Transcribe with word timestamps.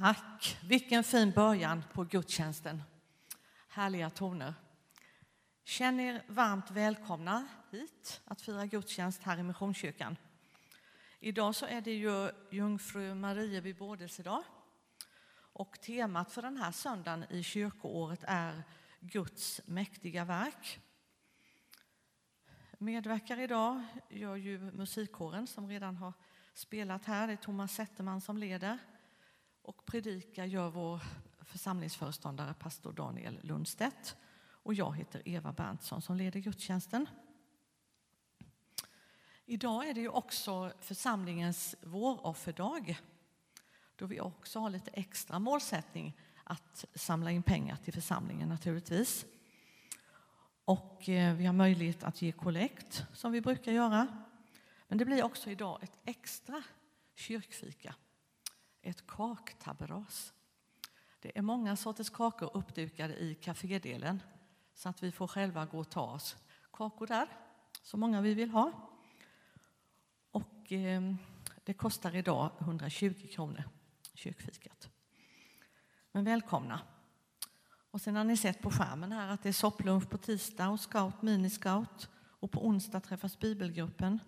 Tack! 0.00 0.58
Vilken 0.62 1.04
fin 1.04 1.30
början 1.30 1.84
på 1.92 2.04
gudstjänsten. 2.04 2.82
Härliga 3.68 4.10
toner. 4.10 4.54
Känn 5.64 6.00
er 6.00 6.22
varmt 6.28 6.70
välkomna 6.70 7.46
hit 7.70 8.20
att 8.24 8.42
fira 8.42 8.66
gudstjänst 8.66 9.22
här 9.22 9.38
i 9.38 9.42
Missionskyrkan. 9.42 10.16
Idag 11.18 11.54
så 11.54 11.66
är 11.66 11.80
det 11.80 11.92
ju 11.94 12.30
Jungfru 12.50 13.14
Marie 13.14 13.60
vid 13.60 13.76
bådelsedag. 13.76 14.42
Och 15.52 15.80
temat 15.80 16.32
för 16.32 16.42
den 16.42 16.56
här 16.56 16.72
söndagen 16.72 17.24
i 17.30 17.42
kyrkoåret 17.42 18.24
är 18.26 18.62
Guds 19.00 19.60
mäktiga 19.64 20.24
verk. 20.24 20.80
Medverkar 22.78 23.40
idag 23.40 23.84
gör 24.08 24.36
ju 24.36 24.58
musikkåren 24.58 25.46
som 25.46 25.68
redan 25.68 25.96
har 25.96 26.12
spelat 26.54 27.04
här. 27.04 27.26
Det 27.26 27.32
är 27.32 27.36
Thomas 27.36 27.74
Zetterman 27.74 28.20
som 28.20 28.38
leder. 28.38 28.78
Och 29.62 29.86
predika 29.86 30.46
gör 30.46 30.70
vår 30.70 31.00
församlingsföreståndare 31.40 32.54
pastor 32.54 32.92
Daniel 32.92 33.38
Lundstedt. 33.42 34.16
Och 34.62 34.74
jag 34.74 34.96
heter 34.96 35.22
Eva 35.24 35.52
Berntsson 35.52 36.02
som 36.02 36.16
leder 36.16 36.40
gudstjänsten. 36.40 37.06
Idag 39.44 39.88
är 39.88 39.94
det 39.94 40.00
ju 40.00 40.08
också 40.08 40.72
församlingens 40.80 41.76
vårofferdag 41.82 42.98
då 43.96 44.06
vi 44.06 44.20
också 44.20 44.58
har 44.58 44.70
lite 44.70 44.90
extra 44.90 45.38
målsättning 45.38 46.16
att 46.44 46.84
samla 46.94 47.30
in 47.30 47.42
pengar 47.42 47.76
till 47.76 47.92
församlingen 47.92 48.48
naturligtvis. 48.48 49.26
Och 50.64 51.08
eh, 51.08 51.34
vi 51.34 51.46
har 51.46 51.52
möjlighet 51.52 52.04
att 52.04 52.22
ge 52.22 52.32
kollekt 52.32 53.04
som 53.12 53.32
vi 53.32 53.40
brukar 53.40 53.72
göra. 53.72 54.06
Men 54.88 54.98
det 54.98 55.04
blir 55.04 55.22
också 55.22 55.50
idag 55.50 55.78
ett 55.82 55.98
extra 56.04 56.62
kyrkfika 57.14 57.94
ett 58.82 59.06
kaktabberas. 59.06 60.32
Det 61.20 61.38
är 61.38 61.42
många 61.42 61.76
sorters 61.76 62.10
kakor 62.10 62.50
uppdukade 62.54 63.16
i 63.16 63.34
kafédelen 63.34 64.22
så 64.74 64.88
att 64.88 65.02
vi 65.02 65.12
får 65.12 65.26
själva 65.26 65.66
gå 65.66 65.78
och 65.78 65.90
ta 65.90 66.02
oss 66.02 66.36
kakor 66.72 67.06
där, 67.06 67.28
så 67.82 67.96
många 67.96 68.20
vi 68.20 68.34
vill 68.34 68.50
ha. 68.50 68.72
Och 70.30 70.72
eh, 70.72 71.14
det 71.64 71.74
kostar 71.74 72.16
idag 72.16 72.50
120 72.58 73.26
kronor, 73.30 73.64
kyrkfikat. 74.14 74.88
Men 76.12 76.24
välkomna! 76.24 76.80
Och 77.90 78.00
sen 78.00 78.16
har 78.16 78.24
ni 78.24 78.36
sett 78.36 78.62
på 78.62 78.70
skärmen 78.70 79.12
här 79.12 79.28
att 79.28 79.42
det 79.42 79.48
är 79.48 79.52
sopplunch 79.52 80.10
på 80.10 80.18
tisdag 80.18 80.68
och 80.68 80.80
scout, 80.80 81.22
miniscout. 81.22 82.08
Och 82.40 82.50
på 82.50 82.66
onsdag 82.66 83.00
träffas 83.00 83.38
bibelgruppen. 83.38 84.18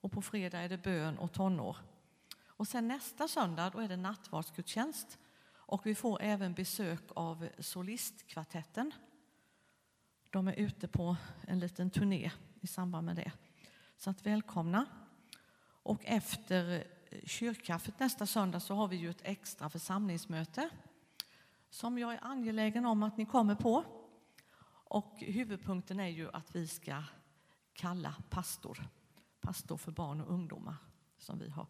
Och 0.00 0.12
på 0.12 0.22
fredag 0.22 0.58
är 0.58 0.68
det 0.68 0.78
bön 0.78 1.18
och 1.18 1.32
tonår. 1.32 1.76
Och 2.58 2.68
sen 2.68 2.88
nästa 2.88 3.28
söndag 3.28 3.70
då 3.70 3.78
är 3.78 3.88
det 3.88 3.96
nattvardsgudstjänst 3.96 5.18
och 5.54 5.86
vi 5.86 5.94
får 5.94 6.22
även 6.22 6.54
besök 6.54 7.02
av 7.16 7.48
solistkvartetten. 7.58 8.92
De 10.30 10.48
är 10.48 10.52
ute 10.52 10.88
på 10.88 11.16
en 11.46 11.58
liten 11.58 11.90
turné 11.90 12.32
i 12.60 12.66
samband 12.66 13.06
med 13.06 13.16
det. 13.16 13.32
Så 13.96 14.10
att 14.10 14.26
välkomna. 14.26 14.86
Och 15.60 16.04
efter 16.04 16.86
kyrkkaffet 17.24 18.00
nästa 18.00 18.26
söndag 18.26 18.60
så 18.60 18.74
har 18.74 18.88
vi 18.88 18.96
ju 18.96 19.10
ett 19.10 19.22
extra 19.22 19.70
församlingsmöte 19.70 20.70
som 21.70 21.98
jag 21.98 22.12
är 22.12 22.24
angelägen 22.24 22.86
om 22.86 23.02
att 23.02 23.16
ni 23.16 23.26
kommer 23.26 23.54
på. 23.54 23.84
Och 24.70 25.16
huvudpunkten 25.18 26.00
är 26.00 26.08
ju 26.08 26.30
att 26.32 26.56
vi 26.56 26.68
ska 26.68 27.02
kalla 27.72 28.14
pastor, 28.30 28.88
pastor 29.40 29.76
för 29.76 29.92
barn 29.92 30.20
och 30.20 30.32
ungdomar 30.32 30.76
som 31.18 31.38
vi 31.38 31.50
har 31.50 31.66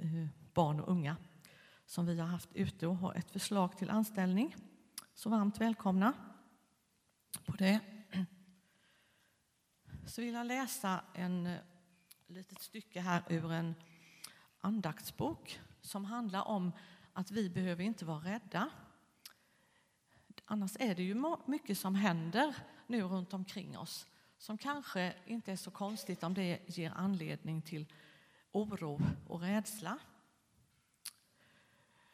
Eh, 0.00 0.26
barn 0.54 0.80
och 0.80 0.88
unga 0.88 1.16
som 1.86 2.06
vi 2.06 2.18
har 2.18 2.26
haft 2.26 2.52
ute 2.54 2.86
och 2.86 2.96
har 2.96 3.14
ett 3.14 3.30
förslag 3.30 3.78
till 3.78 3.90
anställning. 3.90 4.56
Så 5.14 5.30
varmt 5.30 5.60
välkomna 5.60 6.12
på 7.46 7.52
det. 7.52 7.80
Så 10.06 10.20
vill 10.20 10.34
jag 10.34 10.46
läsa 10.46 11.04
en 11.14 11.46
eh, 11.46 11.58
litet 12.26 12.60
stycke 12.60 13.00
här 13.00 13.22
ur 13.28 13.52
en 13.52 13.74
andaktsbok 14.60 15.60
som 15.80 16.04
handlar 16.04 16.48
om 16.48 16.72
att 17.12 17.30
vi 17.30 17.50
behöver 17.50 17.84
inte 17.84 18.04
vara 18.04 18.24
rädda. 18.24 18.70
Annars 20.44 20.76
är 20.80 20.94
det 20.94 21.02
ju 21.02 21.36
mycket 21.46 21.78
som 21.78 21.94
händer 21.94 22.56
nu 22.86 23.02
runt 23.02 23.32
omkring 23.32 23.78
oss 23.78 24.06
som 24.38 24.58
kanske 24.58 25.14
inte 25.26 25.52
är 25.52 25.56
så 25.56 25.70
konstigt 25.70 26.22
om 26.22 26.34
det 26.34 26.60
ger 26.66 26.92
anledning 26.96 27.62
till 27.62 27.92
oro 28.62 29.00
och 29.26 29.40
rädsla. 29.40 29.98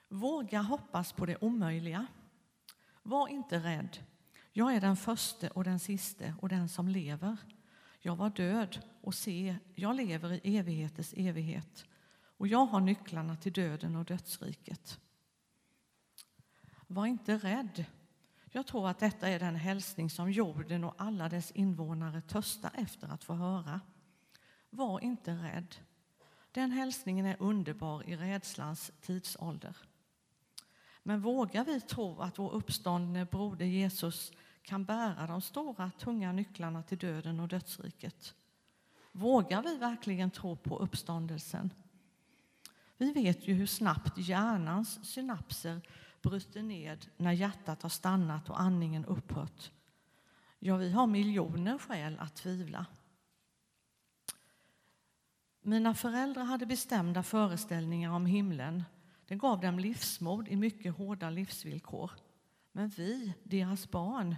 Våga 0.09 0.63
hoppas 0.63 1.13
på 1.13 1.27
det 1.27 1.37
omöjliga. 1.41 2.07
Var 3.03 3.29
inte 3.29 3.59
rädd. 3.59 3.99
Jag 4.53 4.75
är 4.75 4.81
den 4.81 4.97
första 4.97 5.51
och 5.51 5.65
den 5.65 5.79
siste 5.79 6.35
och 6.41 6.49
den 6.49 6.69
som 6.69 6.89
lever. 6.89 7.37
Jag 8.01 8.17
var 8.17 8.31
död 8.31 8.83
och 9.01 9.15
se, 9.15 9.57
jag 9.75 9.97
lever 9.97 10.47
i 10.47 10.57
evighetens 10.57 11.15
evighet 11.17 11.85
och 12.37 12.49
jag 12.49 12.67
har 12.67 12.81
nycklarna 12.81 13.37
till 13.37 13.53
döden 13.53 13.97
och 13.97 14.05
dödsriket. 14.05 15.01
Var 16.87 17.07
inte 17.07 17.39
rädd. 17.39 17.85
Jag 18.51 18.67
tror 18.67 18.89
att 18.89 18.99
detta 18.99 19.29
är 19.29 19.39
den 19.39 19.57
hälsning 19.57 20.11
som 20.11 20.33
jorden 20.33 20.85
och 20.85 20.95
alla 20.99 21.29
dess 21.29 21.51
invånare 21.51 22.21
törstar 22.21 22.71
efter 22.75 23.09
att 23.09 23.25
få 23.25 23.35
höra. 23.35 23.81
Var 24.71 25.01
inte 25.01 25.33
rädd. 25.33 25.75
Den 26.55 26.71
hälsningen 26.71 27.27
är 27.27 27.37
underbar 27.39 28.09
i 28.09 28.17
rädslans 28.17 28.93
tidsålder. 29.01 29.77
Men 31.03 31.21
vågar 31.21 31.65
vi 31.65 31.81
tro 31.81 32.21
att 32.21 32.39
vår 32.39 32.53
uppståndne 32.53 33.25
broder 33.25 33.67
Jesus 33.67 34.33
kan 34.63 34.85
bära 34.85 35.27
de 35.27 35.43
stora, 35.43 35.91
tunga 35.99 36.33
nycklarna 36.33 36.83
till 36.83 36.99
döden 36.99 37.41
och 37.41 37.49
dödsriket? 37.49 38.35
Vågar 39.13 39.63
vi 39.63 39.77
verkligen 39.77 40.31
tro 40.31 40.57
på 40.57 40.79
uppståndelsen? 40.79 41.71
Vi 42.97 43.13
vet 43.13 43.49
ju 43.49 43.55
hur 43.55 43.67
snabbt 43.67 44.19
hjärnans 44.19 45.13
synapser 45.13 45.81
bryter 46.23 46.63
ned 46.63 47.07
när 47.17 47.33
hjärtat 47.33 47.83
har 47.83 47.91
stannat 47.91 48.51
och 48.51 48.61
andningen 48.61 49.05
upphört. 49.05 49.71
Ja, 50.59 50.77
vi 50.77 50.91
har 50.93 51.07
miljoner 51.07 51.79
skäl 51.79 52.19
att 52.19 52.37
tvivla. 52.37 52.87
Mina 55.67 55.95
föräldrar 55.95 56.45
hade 56.45 56.67
bestämda 56.67 57.23
föreställningar 57.23 58.11
om 58.11 58.27
himlen. 58.27 58.85
Det 59.27 59.35
gav 59.35 59.61
dem 59.61 59.79
livsmod 59.79 60.49
i 60.49 60.57
mycket 60.57 60.97
hårda 60.97 61.31
livsvillkor. 61.31 62.11
Men 62.73 62.89
vi, 62.89 63.35
deras 63.43 63.91
barn, 63.91 64.37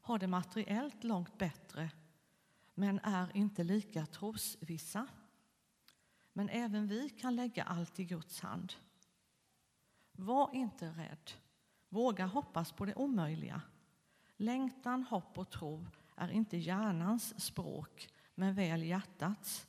har 0.00 0.18
det 0.18 0.26
materiellt 0.26 1.04
långt 1.04 1.38
bättre 1.38 1.90
men 2.78 3.00
är 3.02 3.36
inte 3.36 3.64
lika 3.64 4.06
trosvissa. 4.06 5.06
Men 6.32 6.48
även 6.48 6.86
vi 6.86 7.08
kan 7.10 7.36
lägga 7.36 7.64
allt 7.64 8.00
i 8.00 8.04
Guds 8.04 8.40
hand. 8.40 8.72
Var 10.12 10.50
inte 10.54 10.88
rädd. 10.88 11.30
Våga 11.88 12.26
hoppas 12.26 12.72
på 12.72 12.84
det 12.84 12.94
omöjliga. 12.94 13.62
Längtan, 14.36 15.02
hopp 15.02 15.38
och 15.38 15.50
tro 15.50 15.86
är 16.16 16.28
inte 16.28 16.56
hjärnans 16.56 17.40
språk, 17.44 18.08
men 18.34 18.54
väl 18.54 18.82
hjärtats. 18.82 19.66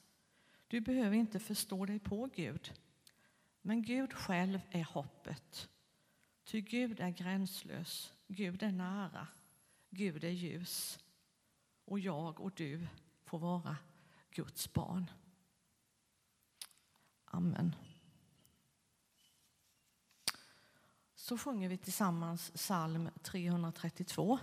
Du 0.67 0.81
behöver 0.81 1.15
inte 1.15 1.39
förstå 1.39 1.85
dig 1.85 1.99
på 1.99 2.29
Gud. 2.35 2.73
Men 3.61 3.81
Gud 3.81 4.13
själv 4.13 4.59
är 4.69 4.83
hoppet. 4.83 5.69
Ty 6.43 6.61
Gud 6.61 6.99
är 6.99 7.09
gränslös, 7.09 8.13
Gud 8.27 8.63
är 8.63 8.71
nära, 8.71 9.27
Gud 9.89 10.23
är 10.23 10.29
ljus. 10.29 10.99
Och 11.85 11.99
jag 11.99 12.39
och 12.39 12.51
du 12.55 12.87
får 13.23 13.39
vara 13.39 13.77
Guds 14.31 14.73
barn. 14.73 15.09
Amen. 17.25 17.75
Så 21.15 21.37
sjunger 21.37 21.69
vi 21.69 21.77
tillsammans 21.77 22.51
psalm 22.51 23.09
332. 23.21 24.39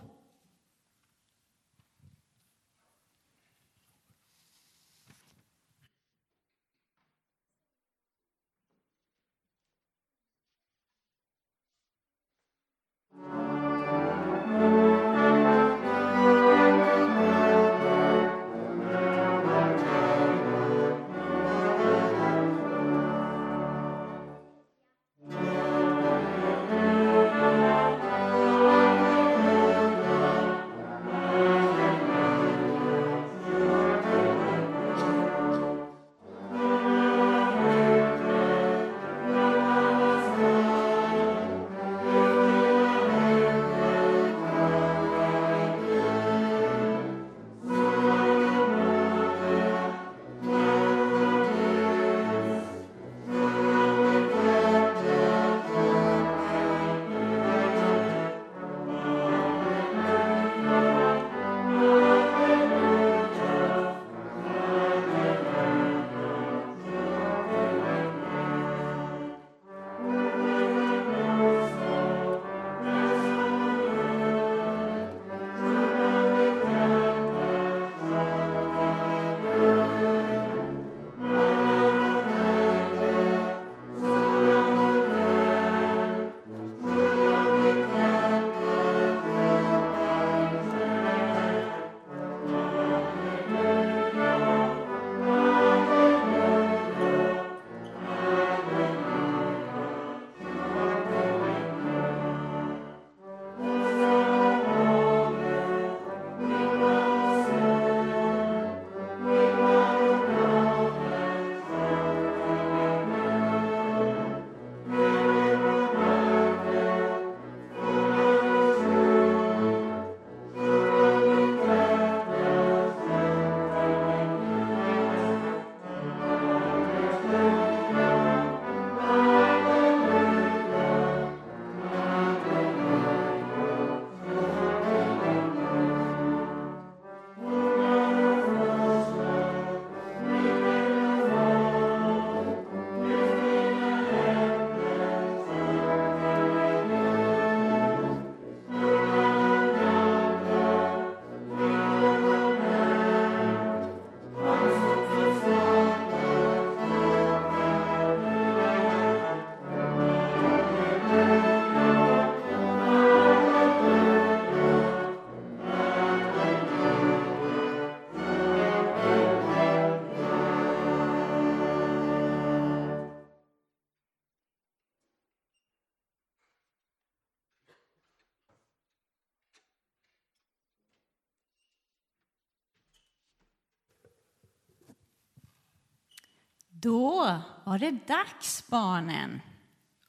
Var 187.64 187.78
det 187.78 188.06
dags, 188.06 188.66
barnen. 188.68 189.40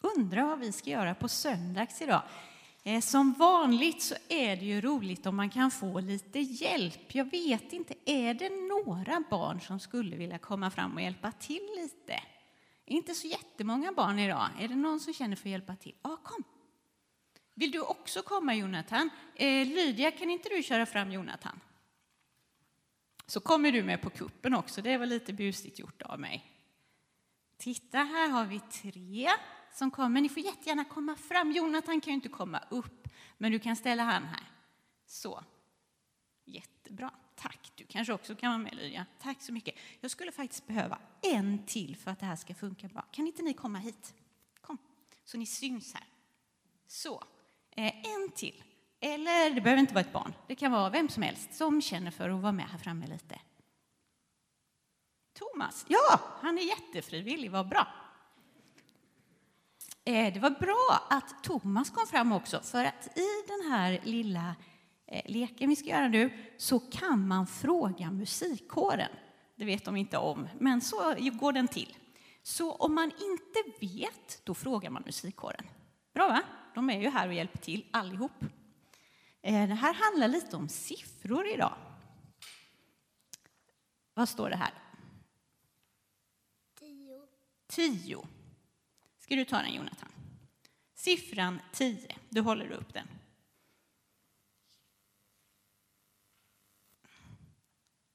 Undrar 0.02 0.46
vad 0.46 0.60
vi 0.60 0.72
ska 0.72 0.90
göra 0.90 1.16
på 1.16 1.28
söndags 1.28 2.02
idag. 2.02 2.22
Eh, 2.84 3.02
som 3.02 3.34
vanligt 3.34 4.02
så 4.02 4.16
är 4.30 4.56
det 4.56 4.66
ju 4.66 4.82
roligt 4.82 5.26
om 5.26 5.36
man 5.36 5.50
kan 5.50 5.72
få 5.72 6.00
lite 6.00 6.40
hjälp. 6.40 7.16
Jag 7.16 7.32
vet 7.32 7.74
inte, 7.74 7.94
är 8.06 8.34
det 8.34 8.50
några 8.50 9.24
barn 9.30 9.62
som 9.62 9.80
skulle 9.80 10.16
vilja 10.16 10.38
komma 10.38 10.72
fram 10.72 10.96
och 10.96 11.02
hjälpa 11.02 11.32
till 11.32 11.68
lite? 11.76 12.20
Inte 12.86 13.14
så 13.14 13.28
jättemånga 13.28 13.92
barn 13.92 14.20
idag. 14.20 14.50
Är 14.60 14.68
det 14.68 14.76
någon 14.76 15.00
som 15.00 15.14
känner 15.14 15.36
för 15.36 15.50
att 15.50 15.52
hjälpa 15.52 15.76
till? 15.76 15.96
Ja, 16.04 16.18
kom. 16.24 16.44
Vill 17.54 17.72
du 17.72 17.82
också 17.82 18.22
komma, 18.22 18.56
Jonathan? 18.56 19.10
Eh, 19.36 19.68
Lydia, 19.68 20.12
kan 20.12 20.30
inte 20.30 20.50
du 20.50 20.64
köra 20.64 20.86
fram 20.86 21.12
Jonathan? 21.12 21.60
Så 23.28 23.40
kommer 23.40 23.72
du 23.72 23.84
med 23.84 24.02
på 24.02 24.10
kuppen 24.10 24.54
också. 24.54 24.82
Det 24.82 24.98
var 24.98 25.06
lite 25.06 25.34
busigt 25.34 25.80
gjort 25.80 26.02
av 26.02 26.20
mig. 26.20 26.55
Titta, 27.58 27.98
här 27.98 28.30
har 28.30 28.46
vi 28.46 28.60
tre 28.60 29.30
som 29.74 29.92
kommer. 29.92 30.22
Ni 30.22 30.30
får 30.30 30.44
jättegärna 30.44 30.86
komma 30.86 31.16
fram. 31.16 31.52
Jonathan 31.52 32.02
kan 32.02 32.12
ju 32.12 32.16
inte 32.16 32.30
komma 32.30 32.62
upp, 32.70 33.08
men 33.38 33.52
du 33.52 33.60
kan 33.60 33.76
ställa 33.76 34.04
han 34.04 34.24
här. 34.24 34.44
Så. 35.06 35.44
Jättebra. 36.46 37.12
Tack. 37.36 37.72
Du 37.76 37.86
kanske 37.86 38.14
också 38.14 38.36
kan 38.36 38.50
vara 38.50 38.58
med, 38.58 38.76
Lydia. 38.76 39.06
Tack 39.20 39.42
så 39.42 39.54
mycket. 39.54 39.76
Jag 40.02 40.12
skulle 40.12 40.32
faktiskt 40.32 40.68
behöva 40.68 41.00
en 41.22 41.66
till 41.66 41.96
för 41.96 42.12
att 42.12 42.20
det 42.20 42.26
här 42.26 42.36
ska 42.36 42.56
funka 42.56 42.88
bra. 42.88 43.06
Kan 43.12 43.28
inte 43.28 43.44
ni 43.44 43.54
komma 43.54 43.80
hit? 43.80 44.14
Kom, 44.62 44.78
så 45.26 45.38
ni 45.38 45.46
syns 45.46 45.94
här. 45.94 46.04
Så. 46.88 47.24
Eh, 47.72 47.94
en 48.06 48.32
till. 48.36 48.64
Eller 49.00 49.56
det 49.56 49.62
behöver 49.62 49.80
inte 49.80 49.94
vara 49.94 50.06
ett 50.06 50.14
barn. 50.14 50.34
Det 50.48 50.56
kan 50.56 50.72
vara 50.72 50.90
vem 50.90 51.10
som 51.10 51.24
helst 51.24 51.54
som 51.54 51.82
känner 51.82 52.12
för 52.12 52.30
att 52.30 52.42
vara 52.42 52.52
med 52.52 52.66
här 52.66 52.78
framme 52.78 53.08
lite. 53.08 53.40
Thomas, 55.36 55.86
ja, 55.88 56.20
han 56.42 56.58
är 56.58 56.62
jättefrivillig. 56.62 57.52
Vad 57.52 57.70
bra. 57.70 57.88
Eh, 60.06 60.34
det 60.34 60.40
var 60.40 60.50
bra 60.50 61.08
att 61.10 61.44
Thomas 61.44 61.90
kom 61.90 62.08
fram 62.08 62.32
också, 62.32 62.60
för 62.60 62.86
att 62.86 63.18
i 63.18 63.28
den 63.48 63.72
här 63.72 64.00
lilla 64.04 64.56
eh, 65.08 65.32
leken 65.32 65.70
vi 65.70 65.76
ska 65.76 65.90
göra 65.90 66.08
nu 66.08 66.54
så 66.58 66.80
kan 66.80 67.28
man 67.28 67.48
fråga 67.48 68.12
musikkåren. 68.12 69.12
Det 69.56 69.66
vet 69.66 69.86
de 69.86 69.96
inte 69.96 70.18
om, 70.18 70.48
men 70.60 70.82
så 70.82 71.16
går 71.34 71.52
den 71.52 71.68
till. 71.68 71.98
Så 72.44 72.72
om 72.72 72.96
man 72.96 73.12
inte 73.12 73.80
vet, 73.80 74.46
då 74.46 74.54
frågar 74.54 74.90
man 74.90 75.04
musikkåren. 75.06 75.66
Bra, 76.14 76.28
va? 76.28 76.42
De 76.76 76.90
är 76.90 77.02
ju 77.02 77.10
här 77.10 77.28
och 77.28 77.34
hjälper 77.34 77.58
till 77.58 77.86
allihop. 77.92 78.44
Eh, 79.42 79.68
det 79.68 79.76
här 79.76 79.94
handlar 79.94 80.28
lite 80.28 80.56
om 80.56 80.70
siffror 80.70 81.48
idag. 81.48 81.74
Vad 84.14 84.30
står 84.30 84.50
det 84.50 84.56
här? 84.56 84.85
Tio. 87.68 88.02
Tio. 88.02 88.28
Ska 89.26 89.36
du 89.36 89.46
ta 89.46 89.58
den, 89.58 89.74
Jonathan? 89.74 90.10
Siffran 90.94 91.60
10. 91.72 92.16
Du 92.30 92.42
håller 92.42 92.72
upp 92.72 92.94
den. 92.94 93.08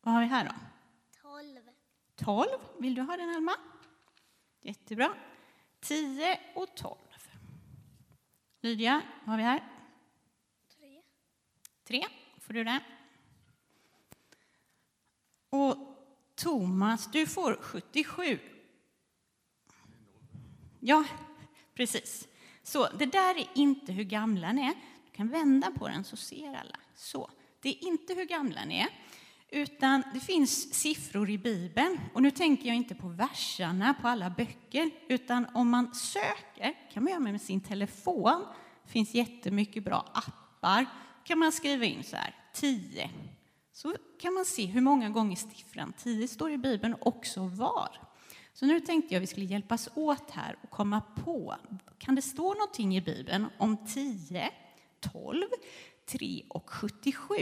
Vad 0.01 0.15
har 0.15 0.21
vi 0.21 0.27
här 0.27 0.45
då? 0.45 0.55
Tolv. 1.23 1.71
12. 2.17 2.49
Vill 2.79 2.95
du 2.95 3.03
ha 3.03 3.17
den, 3.17 3.29
Alma? 3.29 3.53
Jättebra. 4.61 5.15
10 5.81 6.41
och 6.55 6.77
12. 6.77 6.99
Lydia, 8.61 9.03
vad 9.25 9.29
har 9.29 9.37
vi 9.37 9.43
här? 9.43 9.69
Tre. 10.77 11.03
3. 11.85 12.07
Får 12.39 12.55
du 12.55 12.65
den? 12.65 12.81
Och 15.51 15.77
Thomas, 16.35 17.11
du 17.11 17.27
får 17.27 17.57
77. 17.61 18.50
Ja, 20.81 21.05
precis. 21.75 22.29
Så 22.63 22.89
det 22.99 23.07
där 23.07 23.39
är 23.39 23.49
inte 23.55 23.93
hur 23.93 24.05
gamla 24.05 24.53
ni 24.53 24.63
är. 24.63 24.75
Du 25.05 25.17
kan 25.17 25.29
vända 25.29 25.71
på 25.71 25.89
den 25.89 26.05
så 26.05 26.17
ser 26.17 26.49
alla. 26.49 26.77
Så, 26.95 27.31
det 27.63 27.69
är 27.69 27.85
inte 27.85 28.15
hur 28.15 28.25
gamla 28.25 28.65
ni 28.65 28.79
är, 28.79 28.89
utan 29.49 30.03
det 30.15 30.21
finns 30.21 30.75
siffror 30.75 31.31
i 31.31 31.39
Bibeln. 31.39 32.01
Och 32.15 32.23
nu 32.23 32.31
tänker 32.31 32.67
jag 32.67 32.77
inte 32.77 32.95
på 32.95 33.09
versarna 33.09 33.95
på 33.95 34.09
alla 34.09 34.31
böcker, 34.31 34.91
utan 35.09 35.47
om 35.55 35.71
man 35.71 35.95
söker, 35.95 36.91
kan 36.93 37.05
man 37.05 37.13
göra 37.13 37.21
med 37.21 37.41
sin 37.41 37.61
telefon. 37.61 38.45
Det 38.85 38.93
finns 38.93 39.15
jättemycket 39.15 39.85
bra 39.85 40.13
appar. 40.15 40.87
kan 41.25 41.39
man 41.39 41.53
skriva 41.53 41.85
in 41.85 42.05
så 42.05 42.17
här, 42.17 42.35
10. 42.55 43.11
Så 43.73 43.95
kan 44.21 44.35
man 44.35 44.45
se 44.45 44.67
hur 44.67 44.81
många 44.81 45.11
gånger 45.11 45.37
siffran 45.37 45.93
10 45.99 46.29
står 46.29 46.51
i 46.51 46.59
Bibeln 46.59 46.95
och 46.95 47.07
också 47.07 47.47
var. 47.47 48.10
Så 48.61 48.67
nu 48.67 48.81
tänkte 48.81 49.15
jag 49.15 49.21
vi 49.21 49.27
skulle 49.27 49.47
hjälpas 49.47 49.89
åt 49.95 50.31
här 50.31 50.57
och 50.63 50.71
komma 50.71 51.01
på, 51.01 51.57
kan 51.99 52.15
det 52.15 52.23
stå 52.23 52.55
någonting 52.55 52.97
i 52.97 53.01
Bibeln 53.01 53.47
om 53.59 53.87
10, 53.87 54.51
12, 55.01 55.43
3 56.07 56.43
och 56.49 56.71
77? 56.71 57.35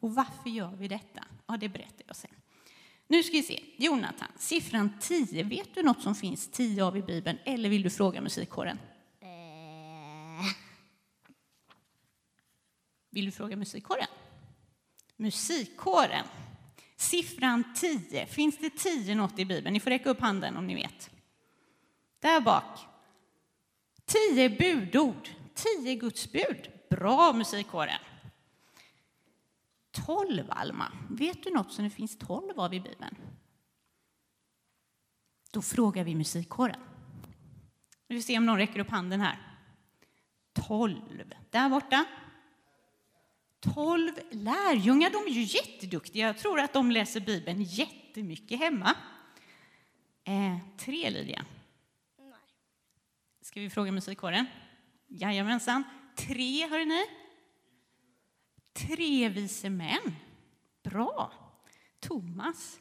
Och 0.00 0.14
varför 0.14 0.50
gör 0.50 0.76
vi 0.76 0.88
detta? 0.88 1.24
Ja, 1.46 1.56
det 1.56 1.68
berättar 1.68 2.04
jag 2.06 2.16
sen. 2.16 2.30
Nu 3.08 3.22
ska 3.22 3.32
vi 3.32 3.42
se. 3.42 3.62
Jonathan, 3.76 4.28
siffran 4.36 4.90
10, 5.00 5.42
vet 5.42 5.74
du 5.74 5.82
något 5.82 6.02
som 6.02 6.14
finns 6.14 6.48
10 6.50 6.84
av 6.84 6.96
i 6.96 7.02
Bibeln 7.02 7.38
eller 7.44 7.68
vill 7.68 7.82
du 7.82 7.90
fråga 7.90 8.20
musikkåren? 8.20 8.78
Eh, 9.20 10.46
Vill 13.10 13.24
du 13.24 13.30
fråga 13.32 13.56
musikkåren? 13.56 14.06
Musikkåren. 15.16 16.24
Siffran 17.00 17.64
10. 17.74 18.26
Finns 18.26 18.58
det 18.58 18.70
10 18.70 19.14
något 19.14 19.38
i 19.38 19.44
Bibeln? 19.44 19.72
Ni 19.72 19.80
får 19.80 19.90
räcka 19.90 20.10
upp 20.10 20.20
handen 20.20 20.56
om 20.56 20.66
ni 20.66 20.74
vet. 20.74 21.10
Där 22.20 22.40
bak. 22.40 22.78
10 24.04 24.50
budord. 24.50 25.28
10 25.54 25.94
Guds 25.94 26.32
bud. 26.32 26.70
Bra 26.90 27.32
musikkåren. 27.32 27.98
12 29.90 30.44
Alma. 30.48 30.92
Vet 31.10 31.42
du 31.42 31.50
något 31.50 31.72
som 31.72 31.84
det 31.84 31.90
finns 31.90 32.18
12 32.18 32.60
av 32.60 32.74
i 32.74 32.80
Bibeln? 32.80 33.16
Då 35.50 35.62
frågar 35.62 36.04
vi 36.04 36.14
musikkåren. 36.14 36.80
Vi 38.08 38.16
får 38.16 38.22
se 38.22 38.38
om 38.38 38.46
någon 38.46 38.58
räcker 38.58 38.80
upp 38.80 38.90
handen 38.90 39.20
här. 39.20 39.38
12. 40.52 41.32
Där 41.50 41.68
borta. 41.68 42.04
12 43.60 44.12
lärjungar, 44.30 45.10
de 45.10 45.32
är 45.32 45.34
ju 45.34 45.42
jätteduktiga. 45.42 46.26
Jag 46.26 46.38
tror 46.38 46.60
att 46.60 46.72
de 46.72 46.90
läser 46.90 47.20
Bibeln 47.20 47.62
jättemycket 47.62 48.58
hemma. 48.58 48.96
Eh, 50.24 50.58
tre, 50.78 51.10
Lydia. 51.10 51.44
nej. 52.18 52.32
Ska 53.40 53.60
vi 53.60 53.70
fråga 53.70 53.92
musikkåren? 53.92 54.46
Jajamensan. 55.08 55.84
Tre, 56.16 56.66
hör 56.68 56.84
ni? 56.84 57.04
Tre 58.72 59.28
vise 59.28 59.70
män. 59.70 60.16
Bra. 60.82 61.32
Thomas, 62.00 62.80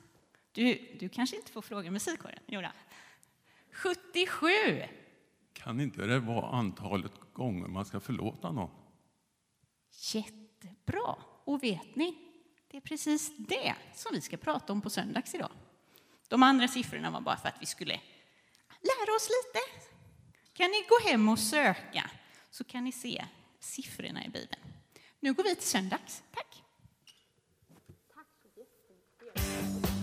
du, 0.52 0.96
du 1.00 1.10
kanske 1.10 1.36
inte 1.36 1.52
får 1.52 1.62
fråga 1.62 1.92
musikkåren? 1.92 2.40
Jodå. 2.48 2.70
77. 3.72 4.48
Kan 5.54 5.80
inte 5.80 6.06
det 6.06 6.20
vara 6.20 6.48
antalet 6.58 7.12
gånger 7.34 7.68
man 7.68 7.86
ska 7.86 8.00
förlåta 8.00 8.52
någon? 8.52 8.70
Jättebra. 10.62 11.16
Och 11.44 11.64
vet 11.64 11.96
ni, 11.96 12.18
det 12.68 12.78
är 12.78 12.82
precis 12.82 13.32
det 13.38 13.76
som 13.96 14.12
vi 14.14 14.22
ska 14.22 14.38
prata 14.38 14.74
om 14.74 14.82
på 14.82 14.90
söndags 14.90 15.36
idag. 15.36 15.52
De 16.28 16.44
andra 16.44 16.68
siffrorna 16.68 17.12
var 17.12 17.22
bara 17.22 17.38
för 17.38 17.48
att 17.48 17.62
vi 17.62 17.66
skulle 17.66 18.02
lära 18.82 19.16
oss 19.16 19.30
lite. 19.30 19.60
Kan 20.54 20.72
ni 20.72 20.86
gå 20.90 21.10
hem 21.10 21.30
och 21.30 21.40
söka 21.40 22.10
så 22.52 22.64
kan 22.64 22.84
ni 22.84 22.92
se 22.92 23.26
siffrorna 23.60 24.26
i 24.26 24.30
Bibeln. 24.30 24.62
Nu 25.20 25.34
går 25.34 25.44
vi 25.44 25.56
till 25.56 25.68
söndags. 25.68 26.24
Tack. 26.34 26.64
Nu 28.56 29.99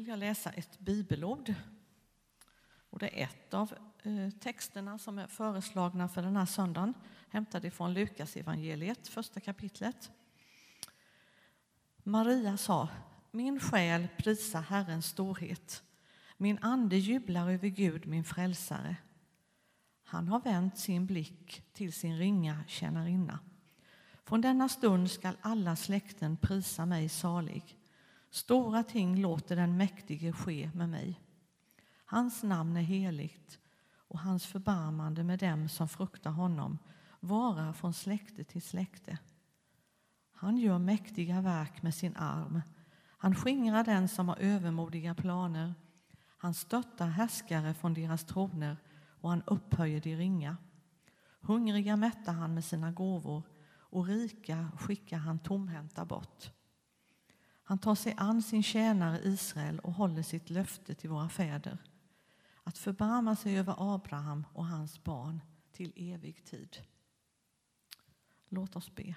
vill 0.00 0.08
jag 0.08 0.18
läsa 0.18 0.50
ett 0.50 0.78
bibelord. 0.78 1.54
Och 2.90 2.98
det 2.98 3.20
är 3.20 3.24
ett 3.24 3.54
av 3.54 3.74
eh, 4.02 4.30
texterna 4.40 4.98
som 4.98 5.18
är 5.18 5.26
föreslagna 5.26 6.08
för 6.08 6.22
den 6.22 6.36
här 6.36 6.46
söndagen, 6.46 6.94
hämtad 7.28 7.64
ifrån 7.64 7.94
Lukas 7.94 8.36
evangeliet, 8.36 9.08
första 9.08 9.40
kapitlet. 9.40 10.10
Maria 12.02 12.56
sa, 12.56 12.88
min 13.30 13.60
själ 13.60 14.08
prisar 14.16 14.60
Herrens 14.60 15.06
storhet. 15.06 15.82
Min 16.36 16.58
ande 16.58 16.96
jublar 16.96 17.50
över 17.50 17.68
Gud, 17.68 18.06
min 18.06 18.24
frälsare. 18.24 18.96
Han 20.04 20.28
har 20.28 20.40
vänt 20.40 20.78
sin 20.78 21.06
blick 21.06 21.62
till 21.72 21.92
sin 21.92 22.18
ringa 22.18 22.64
tjänarinna. 22.66 23.38
Från 24.24 24.40
denna 24.40 24.68
stund 24.68 25.10
skall 25.10 25.36
alla 25.40 25.76
släkten 25.76 26.36
prisa 26.36 26.86
mig 26.86 27.08
salig. 27.08 27.78
Stora 28.30 28.82
ting 28.82 29.16
låter 29.16 29.56
den 29.56 29.76
mäktige 29.76 30.32
ske 30.32 30.70
med 30.74 30.88
mig. 30.88 31.20
Hans 32.04 32.42
namn 32.42 32.76
är 32.76 32.82
heligt 32.82 33.58
och 33.90 34.18
hans 34.18 34.46
förbarmande 34.46 35.24
med 35.24 35.38
dem 35.38 35.68
som 35.68 35.88
fruktar 35.88 36.30
honom 36.30 36.78
varar 37.20 37.72
från 37.72 37.94
släkte 37.94 38.44
till 38.44 38.62
släkte. 38.62 39.18
Han 40.32 40.56
gör 40.56 40.78
mäktiga 40.78 41.40
verk 41.40 41.82
med 41.82 41.94
sin 41.94 42.16
arm. 42.16 42.62
Han 43.18 43.34
skingrar 43.34 43.84
den 43.84 44.08
som 44.08 44.28
har 44.28 44.36
övermodiga 44.36 45.14
planer. 45.14 45.74
Han 46.36 46.54
stöttar 46.54 47.06
härskare 47.06 47.74
från 47.74 47.94
deras 47.94 48.24
troner 48.24 48.76
och 49.20 49.30
han 49.30 49.42
upphöjer 49.46 50.00
de 50.00 50.16
ringa. 50.16 50.56
Hungriga 51.40 51.96
mättar 51.96 52.32
han 52.32 52.54
med 52.54 52.64
sina 52.64 52.90
gåvor 52.90 53.42
och 53.70 54.06
rika 54.06 54.70
skickar 54.78 55.18
han 55.18 55.38
tomhänta 55.38 56.04
bort. 56.04 56.50
Han 57.68 57.78
tar 57.78 57.94
sig 57.94 58.14
an 58.16 58.42
sin 58.42 58.62
tjänare 58.62 59.18
Israel 59.18 59.78
och 59.78 59.92
håller 59.92 60.22
sitt 60.22 60.50
löfte 60.50 60.94
till 60.94 61.10
våra 61.10 61.28
fäder 61.28 61.78
att 62.62 62.78
förbarma 62.78 63.36
sig 63.36 63.58
över 63.58 63.94
Abraham 63.94 64.46
och 64.52 64.66
hans 64.66 65.04
barn 65.04 65.40
till 65.72 65.92
evig 65.96 66.44
tid. 66.44 66.76
Låt 68.48 68.76
oss 68.76 68.94
be. 68.94 69.14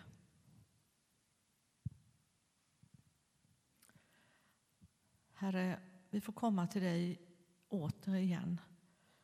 Herre, 5.34 5.80
vi 6.10 6.22
får 6.22 6.34
komma 6.34 6.68
till 6.68 6.82
dig 6.82 7.22
återigen. 7.70 8.62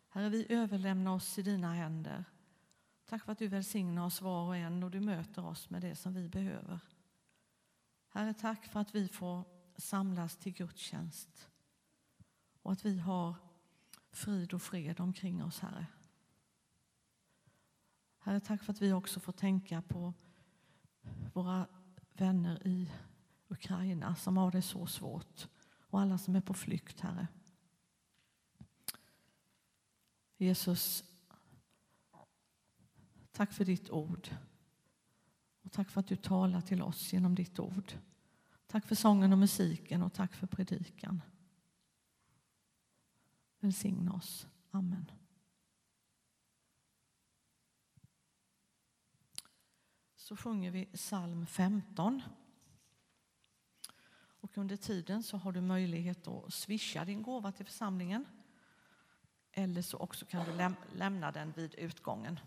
Herre, 0.09 0.29
vi 0.29 0.45
överlämnar 0.49 1.11
oss 1.11 1.39
i 1.39 1.41
dina 1.41 1.73
händer. 1.73 2.25
Tack 3.05 3.23
för 3.23 3.31
att 3.31 3.39
du 3.39 3.47
välsignar 3.47 4.05
oss 4.05 4.21
var 4.21 4.47
och 4.47 4.55
en 4.55 4.83
och 4.83 4.91
du 4.91 4.99
möter 4.99 5.45
oss 5.45 5.69
med 5.69 5.81
det 5.81 5.95
som 5.95 6.13
vi 6.13 6.29
behöver. 6.29 6.79
Herre, 8.09 8.33
tack 8.33 8.65
för 8.65 8.79
att 8.79 8.95
vi 8.95 9.07
får 9.07 9.45
samlas 9.77 10.37
till 10.37 10.53
gudstjänst 10.53 11.49
och 12.61 12.71
att 12.71 12.85
vi 12.85 12.99
har 12.99 13.35
frid 14.11 14.53
och 14.53 14.61
fred 14.61 14.99
omkring 14.99 15.43
oss, 15.43 15.59
Herre. 15.59 15.85
Herre, 18.19 18.39
tack 18.39 18.63
för 18.63 18.73
att 18.73 18.81
vi 18.81 18.93
också 18.93 19.19
får 19.19 19.31
tänka 19.31 19.81
på 19.81 20.13
våra 21.33 21.67
vänner 22.13 22.67
i 22.67 22.91
Ukraina 23.47 24.15
som 24.15 24.37
har 24.37 24.51
det 24.51 24.61
så 24.61 24.87
svårt 24.87 25.47
och 25.89 26.01
alla 26.01 26.17
som 26.17 26.35
är 26.35 26.41
på 26.41 26.53
flykt, 26.53 26.99
Herre. 26.99 27.27
Jesus, 30.37 31.03
tack 33.31 33.53
för 33.53 33.65
ditt 33.65 33.89
ord. 33.89 34.29
Och 35.67 35.73
tack 35.73 35.91
för 35.91 35.99
att 35.99 36.07
du 36.07 36.15
talar 36.15 36.61
till 36.61 36.81
oss 36.81 37.13
genom 37.13 37.35
ditt 37.35 37.59
ord. 37.59 37.93
Tack 38.67 38.85
för 38.85 38.95
sången 38.95 39.33
och 39.33 39.37
musiken 39.37 40.03
och 40.03 40.13
tack 40.13 40.33
för 40.33 40.47
predikan. 40.47 41.21
Välsigna 43.59 44.13
oss. 44.13 44.47
Amen. 44.71 45.11
Så 50.15 50.35
sjunger 50.35 50.71
vi 50.71 50.85
psalm 50.85 51.47
15. 51.47 52.21
Och 54.17 54.57
under 54.57 54.77
tiden 54.77 55.23
så 55.23 55.37
har 55.37 55.51
du 55.51 55.61
möjlighet 55.61 56.27
att 56.27 56.53
swisha 56.53 57.05
din 57.05 57.21
gåva 57.21 57.51
till 57.51 57.65
församlingen. 57.65 58.25
Eller 59.51 59.81
så 59.81 59.97
också 59.97 60.25
kan 60.25 60.45
du 60.45 60.53
läm 60.53 60.75
lämna 60.93 61.31
den 61.31 61.51
vid 61.51 61.75
utgången. 61.75 62.39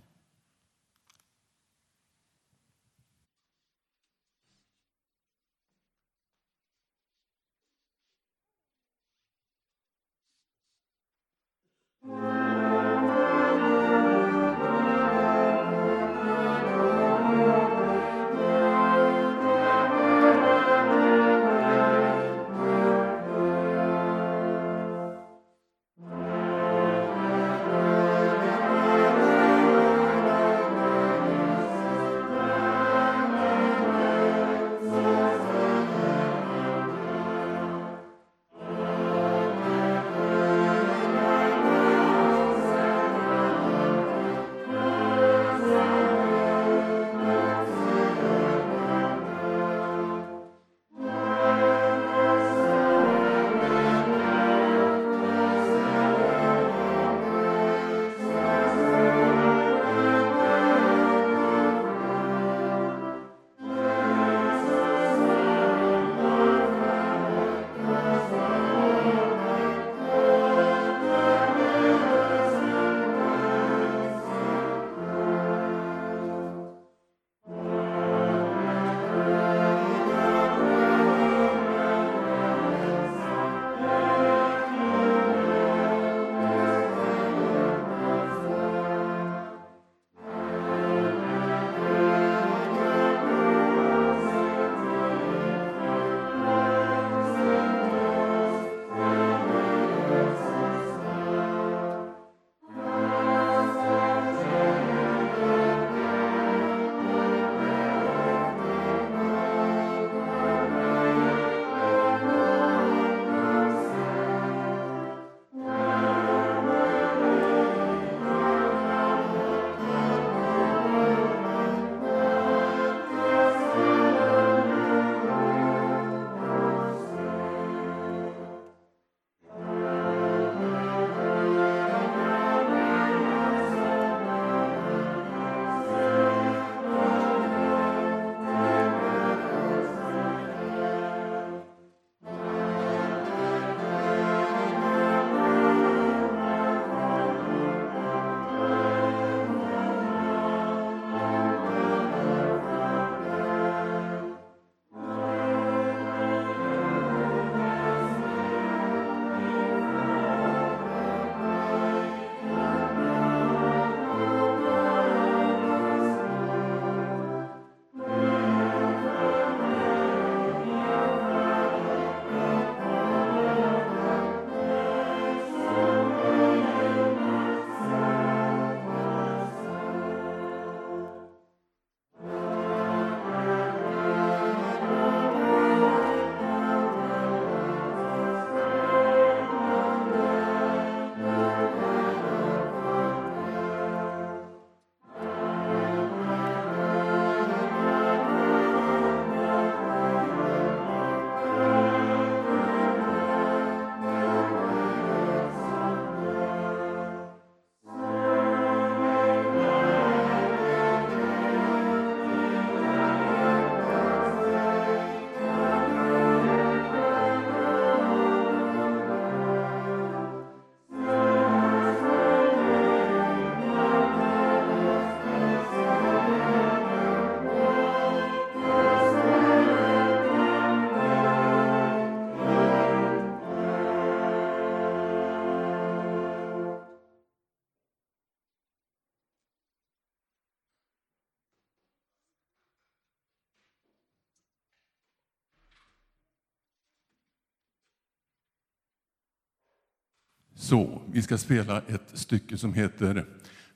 Så, 250.70 251.02
vi 251.06 251.22
ska 251.22 251.38
spela 251.38 251.83
ett 251.83 252.11
stycke 252.12 252.59
som 252.59 252.74
heter 252.74 253.26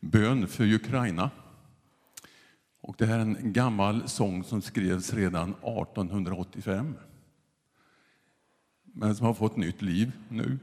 Bön 0.00 0.48
för 0.48 0.72
Ukraina. 0.72 1.30
Och 2.80 2.94
det 2.98 3.06
här 3.06 3.18
är 3.18 3.22
en 3.22 3.52
gammal 3.52 4.08
sång 4.08 4.44
som 4.44 4.62
skrevs 4.62 5.14
redan 5.14 5.50
1885. 5.50 6.96
Men 8.84 9.16
som 9.16 9.26
har 9.26 9.34
fått 9.34 9.56
nytt 9.56 9.82
liv 9.82 10.12
nu. 10.28 10.58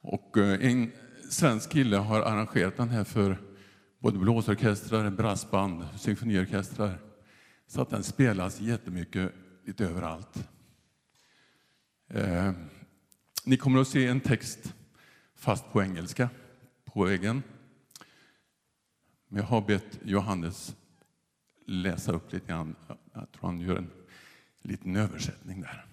Och 0.00 0.36
eh, 0.36 0.66
en 0.66 0.92
svensk 1.30 1.70
kille 1.70 1.96
har 1.96 2.20
arrangerat 2.20 2.76
den 2.76 2.88
här 2.88 3.04
för 3.04 3.38
både 3.98 4.18
blåsorkestrar, 4.18 5.10
brassband, 5.10 5.84
symfoniorkestrar. 5.96 6.98
Så 7.66 7.82
att 7.82 7.90
den 7.90 8.02
spelas 8.02 8.60
jättemycket 8.60 9.32
lite 9.64 9.84
överallt. 9.84 10.48
Eh, 12.08 12.52
ni 13.44 13.56
kommer 13.56 13.80
att 13.80 13.88
se 13.88 14.06
en 14.06 14.20
text 14.20 14.74
fast 15.38 15.72
på 15.72 15.82
engelska 15.82 16.30
på 16.84 17.04
väggen. 17.04 17.42
Men 19.28 19.40
jag 19.40 19.48
har 19.48 19.60
bett 19.60 19.98
Johannes 20.04 20.76
läsa 21.66 22.12
upp 22.12 22.32
lite 22.32 22.46
grann. 22.46 22.76
Jag 23.12 23.32
tror 23.32 23.46
han 23.46 23.60
gör 23.60 23.76
en 23.76 23.90
liten 24.62 24.96
översättning 24.96 25.60
där. 25.60 25.84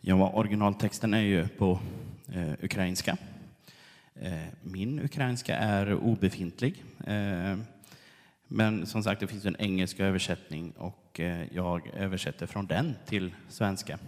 Ja, 0.00 0.30
originaltexten 0.34 1.14
är 1.14 1.20
ju 1.20 1.48
på 1.48 1.80
eh, 2.32 2.52
ukrainska. 2.62 3.16
Eh, 4.20 4.46
min 4.62 4.98
ukrainska 4.98 5.56
är 5.56 5.94
obefintlig. 5.94 6.84
Eh, 7.06 7.58
men 8.48 8.86
som 8.86 9.02
sagt, 9.02 9.20
det 9.20 9.26
finns 9.26 9.44
en 9.44 9.56
engelsk 9.58 10.00
översättning 10.00 10.70
och 10.70 11.20
eh, 11.20 11.46
jag 11.52 11.86
översätter 11.86 12.46
från 12.46 12.66
den 12.66 12.94
till 13.06 13.34
svenska. 13.48 13.98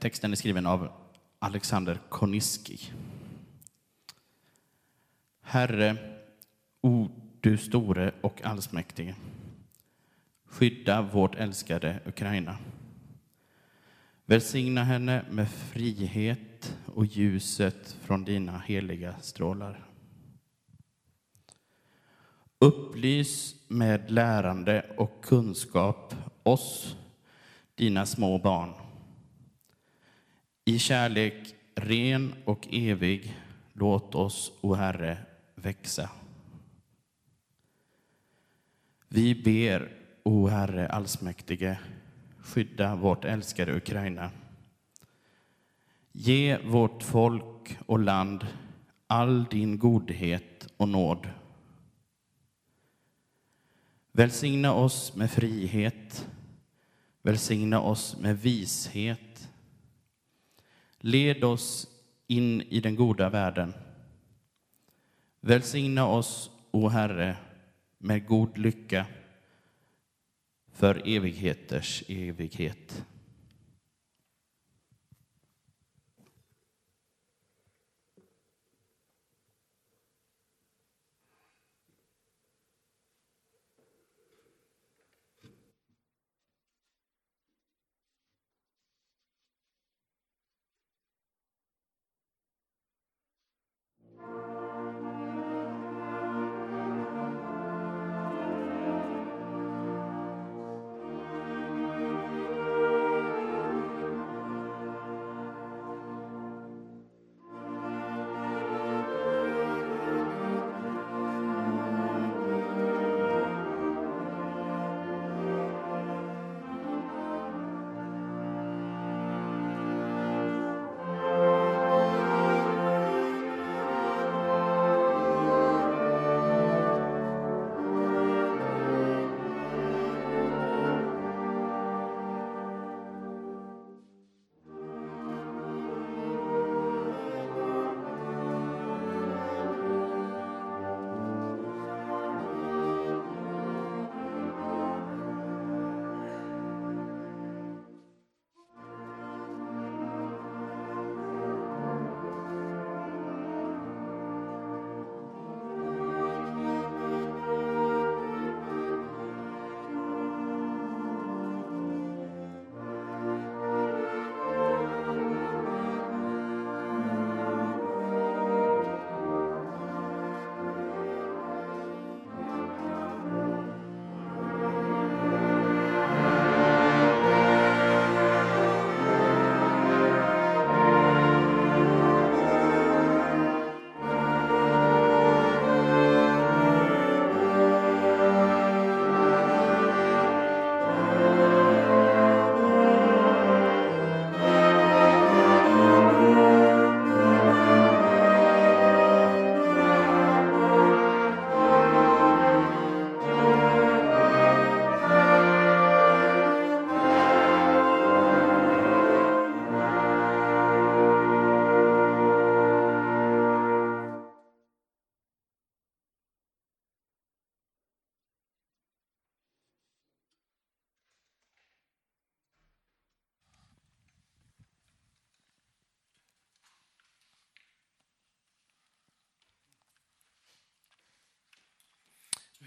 Texten 0.00 0.32
är 0.32 0.36
skriven 0.36 0.66
av 0.66 0.92
Alexander 1.38 1.98
Koniski. 2.08 2.80
Herre, 5.40 5.96
o 6.80 7.08
du 7.40 7.56
store 7.56 8.12
och 8.20 8.42
allsmäktige, 8.42 9.14
skydda 10.46 11.02
vårt 11.02 11.34
älskade 11.34 12.00
Ukraina. 12.06 12.58
Välsigna 14.26 14.84
henne 14.84 15.24
med 15.30 15.50
frihet 15.50 16.47
och 16.86 17.06
ljuset 17.06 17.96
från 18.02 18.24
dina 18.24 18.58
heliga 18.58 19.14
strålar. 19.20 19.84
Upplys 22.58 23.54
med 23.68 24.10
lärande 24.10 24.86
och 24.96 25.24
kunskap 25.24 26.14
oss, 26.42 26.96
dina 27.74 28.06
små 28.06 28.38
barn. 28.38 28.72
I 30.64 30.78
kärlek 30.78 31.54
ren 31.74 32.34
och 32.44 32.68
evig 32.70 33.36
låt 33.72 34.14
oss, 34.14 34.52
o 34.60 34.74
Herre, 34.74 35.18
växa. 35.54 36.10
Vi 39.08 39.34
ber, 39.34 39.92
o 40.22 40.48
Herre 40.48 40.88
allsmäktige, 40.88 41.78
skydda 42.38 42.96
vårt 42.96 43.24
älskade 43.24 43.76
Ukraina. 43.76 44.30
Ge 46.20 46.58
vårt 46.58 47.02
folk 47.02 47.78
och 47.86 47.98
land 47.98 48.46
all 49.06 49.44
din 49.44 49.78
godhet 49.78 50.72
och 50.76 50.88
nåd. 50.88 51.30
Välsigna 54.12 54.72
oss 54.72 55.16
med 55.16 55.30
frihet. 55.30 56.28
Välsigna 57.22 57.80
oss 57.80 58.16
med 58.16 58.38
vishet. 58.38 59.48
Led 60.98 61.44
oss 61.44 61.86
in 62.26 62.62
i 62.62 62.80
den 62.80 62.96
goda 62.96 63.30
världen. 63.30 63.74
Välsigna 65.40 66.06
oss, 66.06 66.50
o 66.70 66.88
Herre, 66.88 67.36
med 67.98 68.26
god 68.26 68.58
lycka 68.58 69.06
för 70.72 71.02
evigheters 71.08 72.04
evighet. 72.08 73.04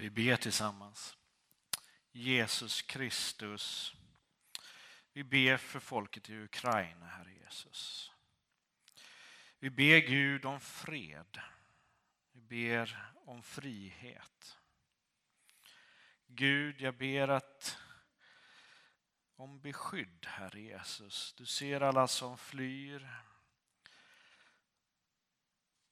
Vi 0.01 0.09
ber 0.09 0.35
tillsammans. 0.35 1.17
Jesus 2.11 2.81
Kristus, 2.81 3.95
vi 5.13 5.23
ber 5.23 5.57
för 5.57 5.79
folket 5.79 6.29
i 6.29 6.37
Ukraina, 6.37 7.05
Herre 7.05 7.33
Jesus. 7.33 8.11
Vi 9.59 9.69
ber 9.69 9.97
Gud 9.97 10.45
om 10.45 10.59
fred. 10.59 11.41
Vi 12.31 12.41
ber 12.41 13.11
om 13.25 13.43
frihet. 13.43 14.57
Gud, 16.27 16.81
jag 16.81 16.97
ber 16.97 17.27
att 17.27 17.77
om 19.35 19.61
beskydd, 19.61 20.25
Herre 20.25 20.61
Jesus. 20.61 21.33
Du 21.33 21.45
ser 21.45 21.81
alla 21.81 22.07
som 22.07 22.37
flyr, 22.37 23.09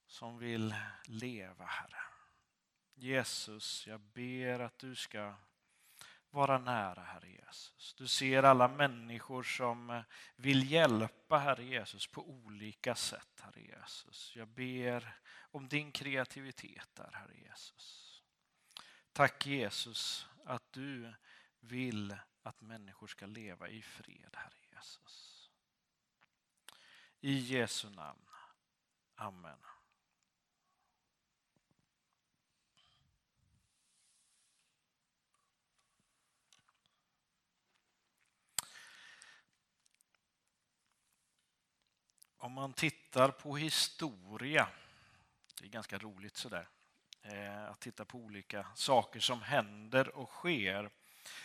som 0.07 0.37
vill 0.37 0.75
leva, 1.05 1.65
Herre. 1.65 2.08
Jesus, 2.99 3.87
jag 3.87 3.99
ber 3.99 4.59
att 4.59 4.79
du 4.79 4.95
ska 4.95 5.35
vara 6.29 6.57
nära, 6.57 7.01
Herre 7.01 7.29
Jesus. 7.29 7.93
Du 7.97 8.07
ser 8.07 8.43
alla 8.43 8.67
människor 8.67 9.43
som 9.43 9.89
eh, 9.89 10.01
vill 10.35 10.71
hjälpa, 10.71 11.37
Herre 11.37 11.63
Jesus, 11.63 12.07
på 12.07 12.29
olika 12.29 12.95
sätt, 12.95 13.41
Herre 13.41 13.61
Jesus. 13.61 14.35
Jag 14.35 14.47
ber 14.47 15.19
om 15.39 15.67
din 15.67 15.91
kreativitet 15.91 16.89
där, 16.93 17.11
Herre 17.13 17.37
Jesus. 17.37 18.21
Tack 19.11 19.45
Jesus 19.45 20.27
att 20.45 20.71
du 20.71 21.13
vill 21.59 22.17
att 22.43 22.61
människor 22.61 23.07
ska 23.07 23.25
leva 23.25 23.69
i 23.69 23.81
fred, 23.81 24.29
Herre 24.33 24.59
Jesus. 24.71 25.49
I 27.21 27.33
Jesu 27.39 27.89
namn. 27.89 28.25
Amen. 29.15 29.68
Om 42.41 42.53
man 42.53 42.73
tittar 42.73 43.29
på 43.29 43.57
historia, 43.57 44.67
det 45.59 45.65
är 45.65 45.69
ganska 45.69 45.97
roligt 45.97 46.37
sådär, 46.37 46.67
eh, 47.21 47.69
att 47.69 47.79
titta 47.79 48.05
på 48.05 48.17
olika 48.17 48.65
saker 48.75 49.19
som 49.19 49.41
händer 49.41 50.17
och 50.17 50.29
sker. 50.29 50.89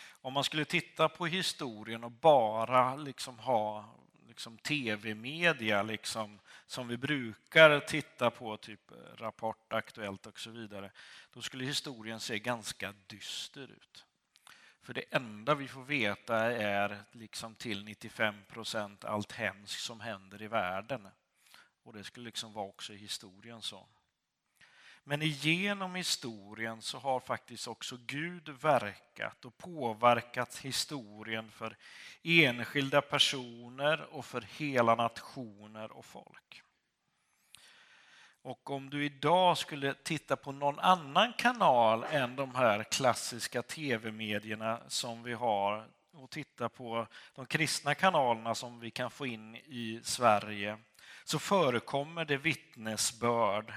Om 0.09 0.33
man 0.33 0.43
skulle 0.43 0.65
titta 0.65 1.09
på 1.09 1.25
historien 1.25 2.03
och 2.03 2.11
bara 2.11 2.95
liksom 2.95 3.39
ha 3.39 3.95
liksom 4.27 4.57
tv-media 4.57 5.83
liksom, 5.83 6.39
som 6.65 6.87
vi 6.87 6.97
brukar 6.97 7.79
titta 7.79 8.31
på, 8.31 8.57
typ 8.57 8.91
Rapport, 9.15 9.73
Aktuellt 9.73 10.25
och 10.25 10.39
så 10.39 10.49
vidare, 10.49 10.91
då 11.33 11.41
skulle 11.41 11.65
historien 11.65 12.19
se 12.19 12.39
ganska 12.39 12.93
dyster 13.07 13.71
ut. 13.71 14.05
För 14.85 14.93
det 14.93 15.15
enda 15.15 15.55
vi 15.55 15.67
får 15.67 15.83
veta 15.83 16.37
är 16.51 17.03
liksom 17.11 17.55
till 17.55 17.85
95 17.85 18.35
procent 18.47 19.05
allt 19.05 19.31
hemskt 19.31 19.83
som 19.83 19.99
händer 19.99 20.41
i 20.41 20.47
världen. 20.47 21.07
Och 21.83 21.93
det 21.93 22.03
skulle 22.03 22.25
liksom 22.25 22.53
vara 22.53 22.65
också 22.65 22.93
i 22.93 22.97
historien 22.97 23.61
så. 23.61 23.87
Men 25.03 25.21
genom 25.21 25.95
historien 25.95 26.81
så 26.81 26.97
har 26.97 27.19
faktiskt 27.19 27.67
också 27.67 27.97
Gud 28.05 28.49
verkat 28.49 29.45
och 29.45 29.57
påverkat 29.57 30.57
historien 30.57 31.51
för 31.51 31.77
enskilda 32.23 33.01
personer 33.01 34.01
och 34.01 34.25
för 34.25 34.41
hela 34.41 34.95
nationer 34.95 35.91
och 35.91 36.05
folk. 36.05 36.63
Och 38.45 38.69
om 38.69 38.89
du 38.89 39.05
idag 39.05 39.57
skulle 39.57 39.93
titta 39.93 40.35
på 40.35 40.51
någon 40.51 40.79
annan 40.79 41.33
kanal 41.33 42.03
än 42.03 42.35
de 42.35 42.55
här 42.55 42.83
klassiska 42.83 43.61
tv-medierna 43.61 44.79
som 44.87 45.23
vi 45.23 45.33
har 45.33 45.87
och 46.13 46.29
titta 46.29 46.69
på 46.69 47.07
de 47.35 47.45
kristna 47.45 47.95
kanalerna 47.95 48.55
som 48.55 48.79
vi 48.79 48.91
kan 48.91 49.11
få 49.11 49.25
in 49.25 49.55
i 49.55 49.99
Sverige 50.03 50.77
så 51.23 51.39
förekommer 51.39 52.25
det 52.25 52.37
vittnesbörd 52.37 53.73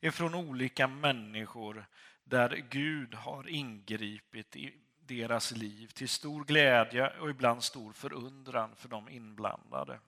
ifrån 0.00 0.34
olika 0.34 0.86
människor 0.86 1.86
där 2.24 2.50
Gud 2.70 3.14
har 3.14 3.48
ingripit 3.48 4.56
i 4.56 4.74
deras 5.00 5.50
liv 5.50 5.86
till 5.86 6.08
stor 6.08 6.44
glädje 6.44 7.18
och 7.20 7.30
ibland 7.30 7.62
stor 7.64 7.92
förundran 7.92 8.76
för 8.76 8.88
de 8.88 9.08
inblandade. 9.08 9.98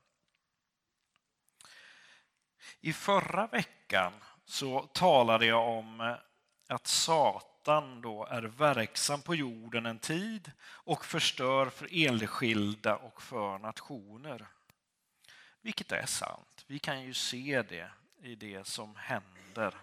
I 2.81 2.93
förra 2.93 3.47
veckan 3.47 4.13
så 4.45 4.83
talade 4.83 5.47
jag 5.47 5.69
om 5.69 6.01
eh, 6.01 6.15
att 6.69 6.87
Satan 6.87 8.01
då 8.01 8.27
är 8.27 8.43
verksam 8.43 9.23
på 9.23 9.35
jorden 9.35 9.87
en 9.87 9.99
tid 9.99 10.53
och 10.63 11.05
förstör 11.05 11.67
för 11.67 11.89
enskilda 11.93 12.97
och 12.97 13.23
för 13.23 13.59
nationer. 13.59 14.47
Vilket 15.61 15.93
är 15.93 16.07
sant. 16.07 16.65
Vi 16.67 16.79
kan 16.79 17.03
ju 17.03 17.15
se 17.15 17.63
det 17.63 17.91
i 18.23 18.35
det 18.35 18.67
som 18.67 18.97
händer. 18.97 19.75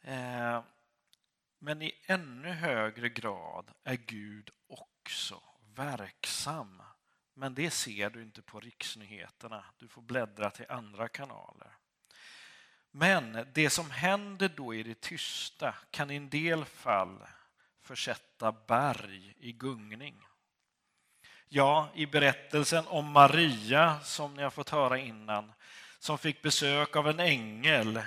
Eh, 0.00 0.62
men 1.58 1.82
i 1.82 1.92
ännu 2.06 2.48
högre 2.48 3.08
grad 3.08 3.70
är 3.84 3.96
Gud 3.96 4.50
också 4.66 5.42
verksam. 5.74 6.82
Men 7.34 7.54
det 7.54 7.70
ser 7.70 8.10
du 8.10 8.22
inte 8.22 8.42
på 8.42 8.60
riksnyheterna. 8.60 9.64
Du 9.78 9.88
får 9.88 10.02
bläddra 10.02 10.50
till 10.50 10.66
andra 10.68 11.08
kanaler. 11.08 11.76
Men 12.90 13.46
det 13.54 13.70
som 13.70 13.90
händer 13.90 14.48
då 14.56 14.74
i 14.74 14.82
det 14.82 15.00
tysta 15.00 15.74
kan 15.90 16.10
i 16.10 16.16
en 16.16 16.30
del 16.30 16.64
fall 16.64 17.18
försätta 17.82 18.52
berg 18.52 19.34
i 19.38 19.52
gungning. 19.52 20.22
Ja, 21.48 21.88
i 21.94 22.06
berättelsen 22.06 22.86
om 22.86 23.12
Maria 23.12 24.00
som 24.00 24.34
ni 24.34 24.42
har 24.42 24.50
fått 24.50 24.70
höra 24.70 24.98
innan, 24.98 25.52
som 25.98 26.18
fick 26.18 26.42
besök 26.42 26.96
av 26.96 27.08
en 27.08 27.20
ängel 27.20 28.02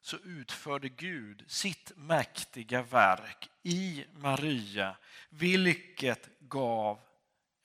så 0.00 0.16
utförde 0.16 0.88
Gud 0.88 1.44
sitt 1.48 1.92
mäktiga 1.96 2.82
verk 2.82 3.50
i 3.62 4.04
Maria, 4.12 4.96
vilket 5.28 6.28
gav 6.40 7.00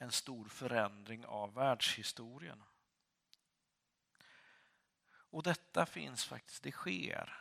en 0.02 0.12
stor 0.12 0.46
förändring 0.46 1.26
av 1.26 1.54
världshistorien. 1.54 2.64
Och 5.12 5.44
detta 5.44 5.86
finns 5.86 6.26
faktiskt, 6.26 6.64
det 6.64 6.72
sker 6.72 7.34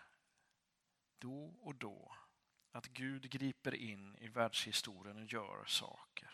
då 1.18 1.54
och 1.62 1.74
då, 1.74 2.16
att 2.72 2.86
Gud 2.86 3.30
griper 3.30 3.74
in 3.74 4.16
i 4.16 4.28
världshistorien 4.28 5.16
och 5.16 5.32
gör 5.32 5.64
saker. 5.66 6.30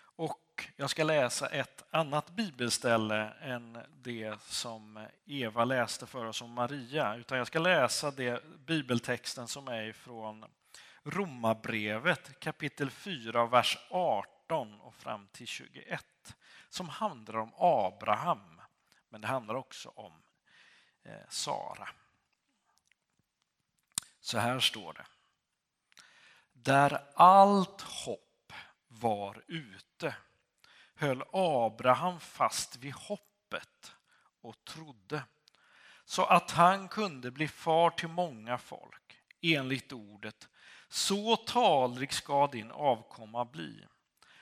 Och 0.00 0.68
jag 0.76 0.90
ska 0.90 1.04
läsa 1.04 1.48
ett 1.48 1.84
annat 1.90 2.30
bibelställe 2.30 3.30
än 3.30 3.78
det 3.90 4.40
som 4.42 5.06
Eva 5.24 5.64
läste 5.64 6.06
för 6.06 6.24
oss 6.24 6.42
om 6.42 6.50
Maria, 6.50 7.16
utan 7.16 7.38
jag 7.38 7.46
ska 7.46 7.58
läsa 7.58 8.10
det 8.10 8.44
bibeltexten 8.66 9.48
som 9.48 9.68
är 9.68 9.92
från 9.92 10.44
Romarbrevet 11.02 12.40
kapitel 12.40 12.90
4, 12.90 13.46
vers 13.46 13.78
18 13.90 14.37
och 14.56 14.94
fram 14.94 15.28
till 15.28 15.46
21, 15.46 16.36
som 16.68 16.88
handlar 16.88 17.36
om 17.36 17.52
Abraham, 17.56 18.60
men 19.08 19.20
det 19.20 19.26
handlar 19.26 19.54
också 19.54 19.88
om 19.88 20.22
eh, 21.02 21.28
Sara. 21.28 21.88
Så 24.20 24.38
här 24.38 24.60
står 24.60 24.92
det. 24.92 25.06
Där 26.52 27.12
allt 27.14 27.80
hopp 27.80 28.52
var 28.88 29.44
ute 29.46 30.16
höll 30.94 31.22
Abraham 31.32 32.20
fast 32.20 32.76
vid 32.76 32.94
hoppet 32.94 33.92
och 34.40 34.64
trodde 34.64 35.22
så 36.04 36.24
att 36.24 36.50
han 36.50 36.88
kunde 36.88 37.30
bli 37.30 37.48
far 37.48 37.90
till 37.90 38.08
många 38.08 38.58
folk 38.58 39.20
enligt 39.40 39.92
ordet 39.92 40.48
så 40.88 41.36
talrik 41.36 42.12
ska 42.12 42.46
din 42.46 42.70
avkomma 42.70 43.44
bli. 43.44 43.86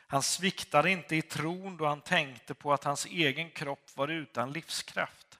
Han 0.07 0.23
sviktade 0.23 0.90
inte 0.90 1.16
i 1.16 1.23
tron 1.23 1.77
då 1.77 1.87
han 1.87 2.01
tänkte 2.01 2.55
på 2.55 2.73
att 2.73 2.85
hans 2.85 3.07
egen 3.07 3.51
kropp 3.51 3.97
var 3.97 4.09
utan 4.09 4.53
livskraft. 4.53 5.38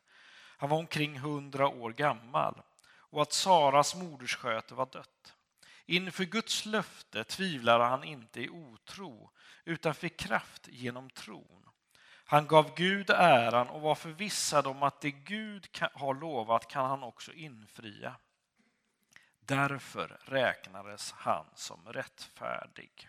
Han 0.59 0.71
var 0.71 0.79
omkring 0.79 1.19
hundra 1.19 1.69
år 1.69 1.93
gammal 1.93 2.63
och 2.89 3.23
att 3.23 3.33
Saras 3.33 3.95
modersköte 3.95 4.75
var 4.75 4.87
dött. 4.87 5.35
Inför 5.87 6.25
Guds 6.25 6.67
löfte 6.67 7.25
tvivlade 7.25 7.85
han 7.85 8.05
inte 8.05 8.41
i 8.41 8.49
otro 8.49 9.31
utan 9.65 9.95
fick 9.95 10.17
kraft 10.17 10.69
genom 10.69 11.11
tron. 11.11 11.63
Han 12.29 12.47
gav 12.47 12.75
Gud 12.75 13.11
äran 13.11 13.69
och 13.69 13.81
var 13.81 13.95
förvissad 13.95 14.67
om 14.67 14.83
att 14.83 15.01
det 15.01 15.11
Gud 15.11 15.69
har 15.95 16.15
lovat 16.15 16.69
kan 16.69 16.91
han 16.91 17.03
också 17.03 17.33
infria. 17.33 18.17
Därför 19.41 20.19
räknades 20.25 21.13
han 21.13 21.47
som 21.55 21.93
rättfärdig. 21.93 23.09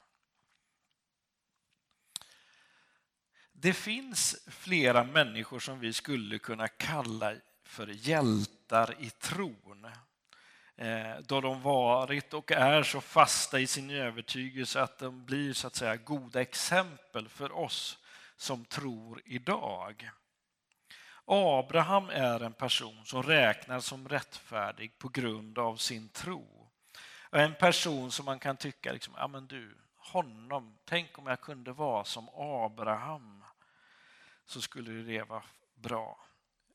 Det 3.59 3.73
finns 3.73 4.35
flera 4.47 5.03
människor 5.03 5.59
som 5.59 5.79
vi 5.79 5.93
skulle 5.93 6.39
kunna 6.39 6.67
kalla 6.67 7.35
för 7.63 7.87
hjältar 7.87 8.95
i 8.99 9.09
tron. 9.09 9.87
Eh, 10.75 11.17
då 11.27 11.41
de 11.41 11.61
varit 11.61 12.33
och 12.33 12.51
är 12.51 12.83
så 12.83 13.01
fasta 13.01 13.59
i 13.59 13.67
sin 13.67 13.89
övertygelse 13.89 14.81
att 14.81 14.97
de 14.97 15.25
blir 15.25 15.53
så 15.53 15.67
att 15.67 15.75
säga 15.75 15.95
goda 15.95 16.41
exempel 16.41 17.29
för 17.29 17.51
oss 17.51 17.97
som 18.35 18.65
tror 18.65 19.21
idag. 19.25 20.09
Abraham 21.25 22.09
är 22.09 22.39
en 22.43 22.53
person 22.53 23.05
som 23.05 23.23
räknas 23.23 23.85
som 23.85 24.09
rättfärdig 24.09 24.97
på 24.97 25.09
grund 25.09 25.59
av 25.59 25.75
sin 25.75 26.09
tro. 26.09 26.69
En 27.31 27.55
person 27.55 28.11
som 28.11 28.25
man 28.25 28.39
kan 28.39 28.57
tycka, 28.57 28.93
liksom, 28.93 29.13
ja 29.17 29.27
men 29.27 29.47
du, 29.47 29.77
honom, 29.95 30.77
tänk 30.85 31.19
om 31.19 31.27
jag 31.27 31.41
kunde 31.41 31.71
vara 31.71 32.03
som 32.03 32.29
Abraham 32.33 33.36
så 34.47 34.61
skulle 34.61 34.91
det 34.91 35.23
vara 35.23 35.43
bra. 35.75 36.19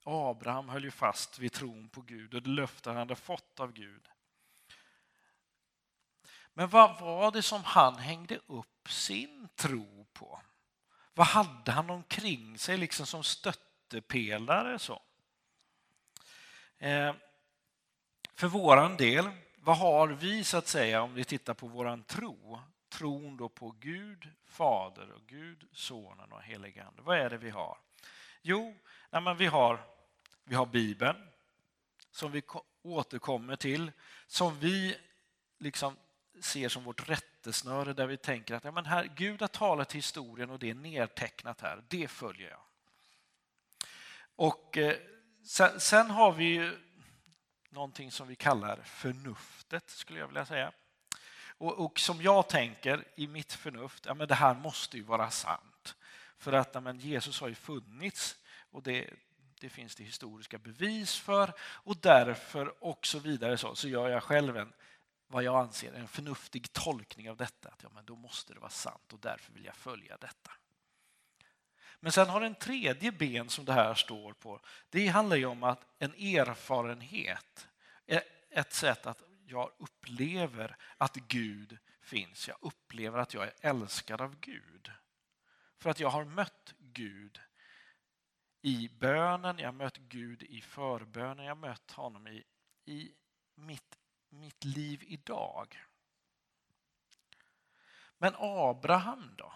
Abraham 0.05 0.69
höll 0.69 0.85
ju 0.85 0.91
fast 0.91 1.39
vid 1.39 1.53
tron 1.53 1.89
på 1.89 2.01
Gud 2.01 2.35
och 2.35 2.43
det 2.43 2.51
löfte 2.51 2.91
han 2.91 2.97
hade 2.97 3.17
fått 3.17 3.61
av 3.61 3.73
Gud. 3.73 4.09
Men 6.55 6.69
vad 6.69 7.01
var 7.01 7.31
det 7.31 7.43
som 7.43 7.65
han 7.65 7.97
hängde 7.97 8.41
upp 8.47 8.91
sin 8.91 9.49
tro 9.55 10.07
på? 10.13 10.41
Vad 11.15 11.27
hade 11.27 11.73
han 11.73 11.91
omkring 11.91 12.59
sig 12.59 12.77
liksom 12.77 13.07
som 13.07 13.25
stöttepelare? 13.25 14.79
Så? 14.79 15.03
Eh, 16.79 17.15
för 18.35 18.47
våran 18.47 18.97
del, 18.97 19.31
vad 19.57 19.79
har 19.79 20.09
vi 20.09 20.45
så 20.45 20.57
att 20.57 20.69
säga 20.69 21.03
om 21.03 21.15
vi 21.15 21.25
tittar 21.25 21.55
på 21.55 21.67
våran 21.67 22.03
tro? 22.03 22.61
Tron 22.93 23.37
då 23.37 23.49
på 23.49 23.75
Gud, 23.81 24.29
Fader 24.45 25.13
och 25.13 25.27
Gud, 25.27 25.69
Sonen 25.73 26.33
och 26.33 26.43
Helige 26.43 26.85
Ande. 26.85 27.03
Vad 27.03 27.19
är 27.19 27.31
det 27.31 27.39
vi 27.39 27.51
har? 27.51 27.79
Jo, 28.43 28.77
nej 29.11 29.23
men 29.23 29.37
vi, 29.37 29.47
har, 29.47 29.85
vi 30.45 30.55
har 30.55 30.67
Bibeln 30.67 31.17
som 32.11 32.33
vi 32.33 32.43
återkommer 32.83 33.57
till, 33.57 33.93
som 34.27 34.59
vi 34.59 34.97
liksom 35.59 35.97
ser 36.41 36.69
som 36.69 36.85
vårt 36.85 37.09
rättesnöre 37.09 37.93
där 37.93 38.07
vi 38.07 38.17
tänker 38.17 38.55
att 38.55 38.65
ja, 38.65 38.71
men 38.71 38.87
här, 38.87 39.13
Gud 39.17 39.41
har 39.41 39.49
talat 39.49 39.89
till 39.89 39.99
historien 39.99 40.51
och 40.51 40.59
det 40.59 40.71
är 40.71 40.75
nedtecknat 40.75 41.61
här, 41.61 41.85
det 41.89 42.09
följer 42.09 42.51
jag. 42.51 42.61
Och 44.37 44.79
eh, 44.79 44.97
sen, 45.45 45.81
sen, 45.81 46.11
har 46.11 46.33
vi 46.33 46.45
ju 46.45 46.79
någonting 47.69 48.11
som 48.11 48.29
vi 48.29 48.37
kallar 48.37 48.83
förnuftet, 48.83 49.91
skulle 49.91 50.21
jag 50.21 50.27
vilja 50.27 50.47
säga. 50.47 50.73
Och, 51.63 51.85
och 51.85 52.01
som 52.01 52.23
jag 52.23 52.49
tänker 52.49 53.05
i 53.15 53.27
mitt 53.27 53.53
förnuft, 53.53 54.07
ja, 54.07 54.15
men 54.15 54.29
det 54.29 54.35
här 54.35 54.55
måste 54.55 54.97
ju 54.97 55.03
vara 55.03 55.31
sant. 55.31 55.95
För 56.39 56.53
att 56.53 56.71
ja, 56.75 56.81
men 56.81 56.99
Jesus 56.99 57.41
har 57.41 57.49
ju 57.49 57.55
funnits 57.55 58.37
och 58.71 58.83
det, 58.83 59.11
det 59.61 59.69
finns 59.69 59.95
det 59.95 60.05
historiska 60.05 60.59
bevis 60.59 61.19
för 61.19 61.53
och 61.61 61.97
därför 61.97 62.85
och 62.85 63.07
så 63.07 63.19
vidare 63.19 63.59
så, 63.59 63.75
så 63.75 63.89
gör 63.89 64.09
jag 64.09 64.23
själv 64.23 64.57
en 64.57 64.73
vad 65.27 65.43
jag 65.43 65.61
anser 65.61 65.93
en 65.93 66.09
förnuftig 66.09 66.73
tolkning 66.73 67.31
av 67.31 67.37
detta. 67.37 67.69
Att 67.69 67.83
ja, 67.83 67.89
men 67.95 68.05
då 68.05 68.17
måste 68.17 68.55
det 68.55 68.61
vara 68.61 68.71
sant 68.71 69.13
och 69.13 69.19
därför 69.19 69.53
vill 69.53 69.65
jag 69.65 69.77
följa 69.77 70.17
detta. 70.17 70.51
Men 72.01 72.13
sen 72.13 72.29
har 72.29 72.41
en 72.41 72.55
tredje 72.55 73.13
ben 73.13 73.49
som 73.49 73.65
det 73.65 73.73
här 73.73 73.95
står 73.95 74.33
på. 74.33 74.61
Det 74.91 75.09
handlar 75.09 75.37
ju 75.37 75.47
om 75.47 75.63
att 75.63 75.87
en 75.99 76.15
erfarenhet, 76.15 77.69
ett 78.51 78.73
sätt 78.73 79.07
att 79.07 79.23
jag 79.53 79.71
upplever 79.79 80.77
att 80.97 81.17
Gud 81.17 81.79
finns. 82.01 82.49
Jag 82.49 82.57
upplever 82.61 83.19
att 83.19 83.35
jag 83.35 83.45
är 83.45 83.55
älskad 83.61 84.21
av 84.21 84.41
Gud. 84.41 84.91
För 85.79 85.91
att 85.91 86.01
jag 86.01 86.11
har 86.11 86.25
mött 86.25 86.75
Gud 86.79 87.41
i 88.63 88.89
bönen, 88.89 89.59
jag 89.59 89.69
har 89.69 89.73
mött 89.73 89.97
Gud 89.97 90.43
i 90.43 90.61
förbönen, 90.61 91.45
jag 91.45 91.55
har 91.55 91.61
mött 91.61 91.91
honom 91.91 92.27
i, 92.27 92.45
i 92.85 93.13
mitt 93.55 93.99
mitt 94.33 94.65
liv 94.65 95.05
idag. 95.07 95.85
Men 98.19 98.35
Abraham 98.39 99.35
då? 99.37 99.53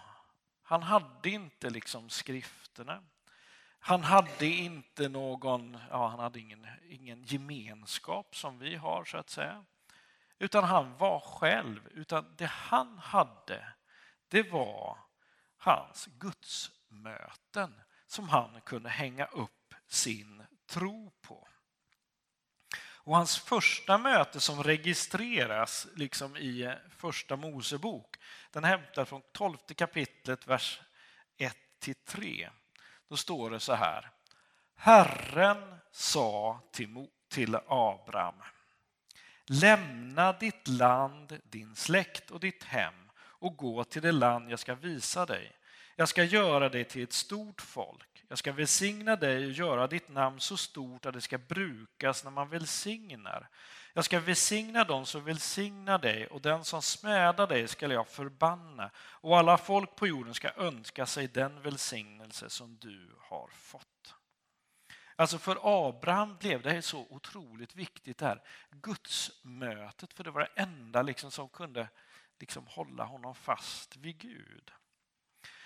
Han 0.61 0.83
hade 0.83 1.29
inte 1.29 1.69
liksom 1.69 2.09
skrifterna. 2.09 3.03
Han 3.79 4.03
hade 4.03 4.45
inte 4.45 5.09
någon, 5.09 5.77
ja, 5.89 6.07
han 6.07 6.19
hade 6.19 6.39
ingen, 6.39 6.67
ingen 6.89 7.23
gemenskap 7.23 8.35
som 8.35 8.59
vi 8.59 8.75
har 8.75 9.03
så 9.05 9.17
att 9.17 9.29
säga. 9.29 9.65
Utan 10.39 10.63
han 10.63 10.97
var 10.97 11.19
själv. 11.19 11.87
Utan 11.91 12.35
det 12.37 12.45
han 12.45 12.97
hade, 12.97 13.73
det 14.27 14.51
var 14.51 14.97
hans 15.57 16.05
gudsmöten 16.05 17.81
som 18.07 18.29
han 18.29 18.61
kunde 18.61 18.89
hänga 18.89 19.25
upp 19.25 19.73
sin 19.87 20.43
tro 20.69 21.11
på. 21.21 21.47
Och 23.07 23.15
hans 23.15 23.37
första 23.37 23.97
möte 23.97 24.39
som 24.39 24.63
registreras 24.63 25.87
liksom 25.95 26.37
i 26.37 26.75
första 26.89 27.35
Mosebok, 27.35 28.15
den 28.51 28.63
hämtar 28.63 29.05
från 29.05 29.21
12 29.33 29.57
kapitlet, 29.57 30.47
vers 30.47 30.81
1-3. 31.85 32.49
Då 33.07 33.17
står 33.17 33.49
det 33.49 33.59
så 33.59 33.73
här. 33.73 34.11
Herren 34.75 35.79
sa 35.91 36.61
till, 36.71 37.07
till 37.29 37.57
Abraham, 37.67 38.35
lämna 39.49 40.33
ditt 40.33 40.67
land, 40.67 41.39
din 41.43 41.75
släkt 41.75 42.31
och 42.31 42.39
ditt 42.39 42.63
hem 42.63 42.93
och 43.19 43.57
gå 43.57 43.83
till 43.83 44.01
det 44.01 44.11
land 44.11 44.51
jag 44.51 44.59
ska 44.59 44.75
visa 44.75 45.25
dig. 45.25 45.51
Jag 45.95 46.09
ska 46.09 46.23
göra 46.23 46.69
dig 46.69 46.83
till 46.83 47.03
ett 47.03 47.13
stort 47.13 47.61
folk. 47.61 48.23
Jag 48.27 48.37
ska 48.37 48.51
välsigna 48.51 49.15
dig 49.15 49.45
och 49.45 49.51
göra 49.51 49.87
ditt 49.87 50.09
namn 50.09 50.39
så 50.39 50.57
stort 50.57 51.05
att 51.05 51.13
det 51.13 51.21
ska 51.21 51.37
brukas 51.37 52.23
när 52.23 52.31
man 52.31 52.49
välsignar. 52.49 53.49
Jag 53.93 54.05
ska 54.05 54.19
välsigna 54.19 54.83
dem 54.83 55.05
som 55.05 55.23
välsignar 55.23 55.99
dig 55.99 56.27
och 56.27 56.41
den 56.41 56.63
som 56.63 56.81
smädar 56.81 57.47
dig 57.47 57.67
ska 57.67 57.87
jag 57.87 58.07
förbanna 58.07 58.91
och 58.97 59.37
alla 59.37 59.57
folk 59.57 59.95
på 59.95 60.07
jorden 60.07 60.33
ska 60.33 60.51
önska 60.57 61.05
sig 61.05 61.27
den 61.27 61.61
välsignelse 61.61 62.49
som 62.49 62.77
du 62.77 63.15
har 63.19 63.49
fått. 63.53 64.15
Alltså 65.19 65.37
för 65.37 65.87
Abraham 65.87 66.37
blev 66.37 66.61
det 66.61 66.81
så 66.81 67.07
otroligt 67.09 67.75
viktigt 67.75 68.17
det 68.17 68.25
här 68.25 68.41
gudsmötet, 68.71 70.13
för 70.13 70.23
det 70.23 70.31
var 70.31 70.41
det 70.41 70.61
enda 70.61 71.01
liksom 71.01 71.31
som 71.31 71.49
kunde 71.49 71.89
liksom 72.39 72.67
hålla 72.67 73.03
honom 73.03 73.35
fast 73.35 73.95
vid 73.95 74.17
Gud. 74.17 74.71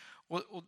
Och, 0.04 0.40
och 0.40 0.64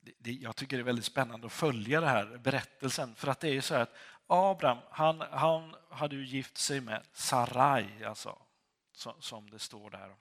det, 0.00 0.32
jag 0.32 0.56
tycker 0.56 0.76
det 0.76 0.82
är 0.82 0.84
väldigt 0.84 1.04
spännande 1.04 1.46
att 1.46 1.52
följa 1.52 2.00
den 2.00 2.08
här 2.10 2.38
berättelsen. 2.38 3.14
För 3.14 3.28
att 3.28 3.40
det 3.40 3.48
är 3.48 3.60
så 3.60 3.74
här 3.74 3.82
att 3.82 3.96
Abraham, 4.26 4.78
han, 4.90 5.20
han 5.20 5.74
hade 5.90 6.16
ju 6.16 6.24
gift 6.24 6.56
sig 6.56 6.80
med 6.80 7.06
Sarai, 7.12 8.04
alltså, 8.04 8.38
som 9.18 9.50
det 9.50 9.58
står 9.58 9.90
där. 9.90 10.16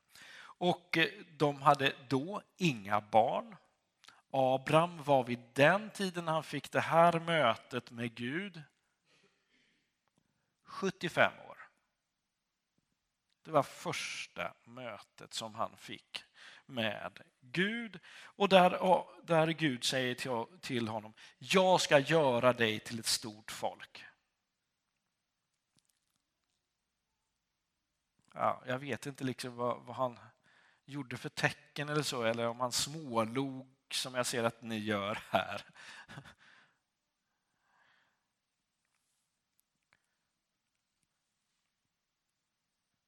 Och 0.55 0.97
eh, 0.97 1.07
de 1.37 1.61
hade 1.61 1.93
då 2.07 2.41
inga 2.57 3.01
barn. 3.01 3.55
Abraham 4.35 5.03
var 5.03 5.23
vid 5.23 5.39
den 5.53 5.89
tiden 5.89 6.27
han 6.27 6.43
fick 6.43 6.71
det 6.71 6.79
här 6.79 7.19
mötet 7.19 7.91
med 7.91 8.15
Gud 8.15 8.63
75 10.63 11.33
år. 11.49 11.57
Det 13.43 13.51
var 13.51 13.63
första 13.63 14.53
mötet 14.63 15.33
som 15.33 15.55
han 15.55 15.77
fick 15.77 16.23
med 16.65 17.21
Gud 17.39 17.99
och 18.09 18.49
där, 18.49 18.69
där 19.23 19.47
Gud 19.47 19.83
säger 19.83 20.15
till, 20.15 20.59
till 20.59 20.87
honom, 20.87 21.13
jag 21.37 21.81
ska 21.81 21.99
göra 21.99 22.53
dig 22.53 22.79
till 22.79 22.99
ett 22.99 23.05
stort 23.05 23.51
folk. 23.51 24.05
Ja, 28.33 28.63
jag 28.65 28.79
vet 28.79 29.05
inte 29.05 29.23
liksom 29.23 29.55
vad, 29.55 29.81
vad 29.81 29.95
han 29.95 30.19
gjorde 30.85 31.17
för 31.17 31.29
tecken 31.29 31.89
eller 31.89 32.03
så, 32.03 32.23
eller 32.23 32.47
om 32.47 32.59
han 32.59 32.71
smålog 32.71 33.72
som 33.95 34.15
jag 34.15 34.25
ser 34.25 34.43
att 34.43 34.61
ni 34.61 34.77
gör 34.77 35.19
här. 35.29 35.65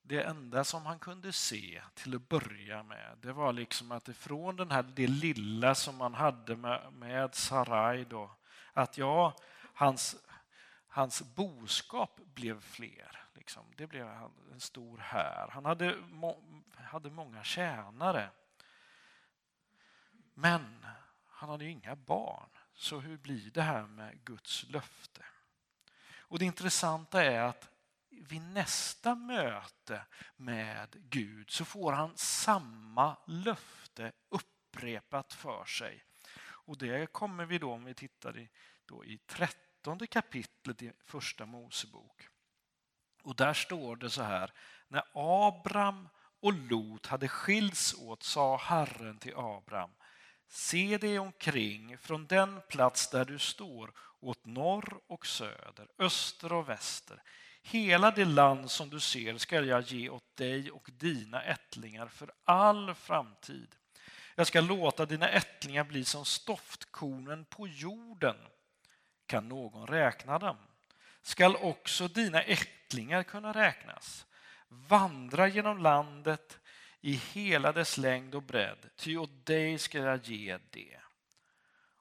det 0.08 0.24
enda 0.24 0.64
som 0.64 0.86
han 0.86 1.00
kunde 1.00 1.34
se 1.34 1.82
till 1.94 2.16
att 2.16 2.30
börja 2.30 2.84
med, 2.84 3.18
det 3.22 3.34
var 3.34 3.54
liksom 3.54 3.92
att 3.92 4.08
ifrån 4.08 4.56
den 4.56 4.72
här, 4.72 4.84
det 4.84 5.08
lilla 5.08 5.76
som 5.76 5.96
man 5.96 6.14
hade 6.14 6.56
med, 6.56 6.94
med 6.94 7.36
Sarai 7.36 8.04
då, 8.04 8.32
att 8.74 8.98
ja, 8.98 9.34
hans, 9.74 10.16
hans 10.88 11.36
boskap 11.36 12.20
blev 12.34 12.62
fler. 12.62 13.26
Liksom. 13.34 13.64
Det 13.76 13.88
blev 13.88 14.08
en 14.54 14.60
stor 14.60 14.98
här. 14.98 15.50
Han 15.52 15.66
hade, 15.66 15.96
må, 15.96 16.44
hade 16.76 17.10
många 17.10 17.44
tjänare. 17.44 18.30
Men 20.36 20.86
han 21.28 21.50
hade 21.50 21.64
ju 21.64 21.72
inga 21.72 21.96
barn. 21.96 22.50
Så 22.74 23.00
hur 23.00 23.18
blir 23.18 23.52
det 23.52 23.62
här 23.62 23.88
med 23.88 24.24
Guds 24.24 24.64
löfte? 24.64 25.26
Och 26.18 26.40
Det 26.40 26.46
intressanta 26.46 27.24
är 27.24 27.42
att 27.42 27.70
vid 28.10 28.42
nästa 28.42 29.16
möte 29.16 30.06
med 30.36 30.88
Gud 31.10 31.50
så 31.50 31.66
får 31.66 31.92
han 31.92 32.18
samma 32.18 33.18
löfte 33.28 34.12
upprepat 34.30 35.34
för 35.34 35.66
sig. 35.66 36.04
Och 36.38 36.78
det 36.78 37.14
kommer 37.14 37.46
vi 37.46 37.58
då, 37.58 37.72
om 37.72 37.86
vi 37.86 37.94
tittar 37.94 38.38
i, 38.38 38.50
då 38.86 39.06
i 39.06 39.18
trettonde 39.18 40.08
kapitlet 40.08 40.82
i 40.82 40.94
Första 41.06 41.46
Mosebok. 41.46 42.28
Och 43.24 43.36
där 43.36 43.54
står 43.54 43.96
det 43.96 44.10
så 44.10 44.22
här, 44.22 44.52
när 44.88 45.04
Abram 45.14 46.10
och 46.40 46.54
Lot 46.54 47.06
hade 47.06 47.28
skilts 47.28 47.94
åt 47.94 48.24
sa 48.24 48.58
Herren 48.58 49.18
till 49.18 49.36
Abram, 49.36 49.92
se 50.48 50.98
dig 50.98 51.20
omkring 51.20 51.98
från 51.98 52.28
den 52.28 52.62
plats 52.70 53.10
där 53.10 53.26
du 53.26 53.40
står 53.40 53.92
åt 54.20 54.46
norr 54.46 55.00
och 55.08 55.26
söder, 55.26 55.88
öster 56.00 56.54
och 56.54 56.70
väster. 56.70 57.22
Hela 57.62 58.12
det 58.12 58.26
land 58.26 58.72
som 58.72 58.90
du 58.90 59.00
ser 59.00 59.38
skall 59.38 59.68
jag 59.68 59.82
ge 59.82 60.10
åt 60.10 60.36
dig 60.36 60.72
och 60.72 60.90
dina 60.94 61.44
ättlingar 61.44 62.08
för 62.08 62.32
all 62.44 62.96
framtid. 62.96 63.76
Jag 64.36 64.48
ska 64.48 64.62
låta 64.62 65.06
dina 65.06 65.30
ättlingar 65.30 65.84
bli 65.84 66.06
som 66.06 66.26
stoftkornen 66.26 67.46
på 67.46 67.68
jorden. 67.68 68.36
Kan 69.26 69.50
någon 69.50 69.88
räkna 69.88 70.40
dem? 70.40 70.58
Skall 71.22 71.56
också 71.56 72.08
dina 72.08 72.42
ättlingar 72.42 73.24
kunna 73.24 73.54
räknas? 73.54 74.26
Vandra 74.68 75.48
genom 75.48 75.78
landet 75.78 76.60
i 77.06 77.22
hela 77.34 77.72
dess 77.72 77.98
längd 77.98 78.36
och 78.36 78.44
bredd, 78.44 78.90
ty 78.96 79.18
åt 79.18 79.46
dig 79.46 79.78
ska 79.78 79.98
jag 79.98 80.26
ge 80.26 80.58
det. 80.70 81.00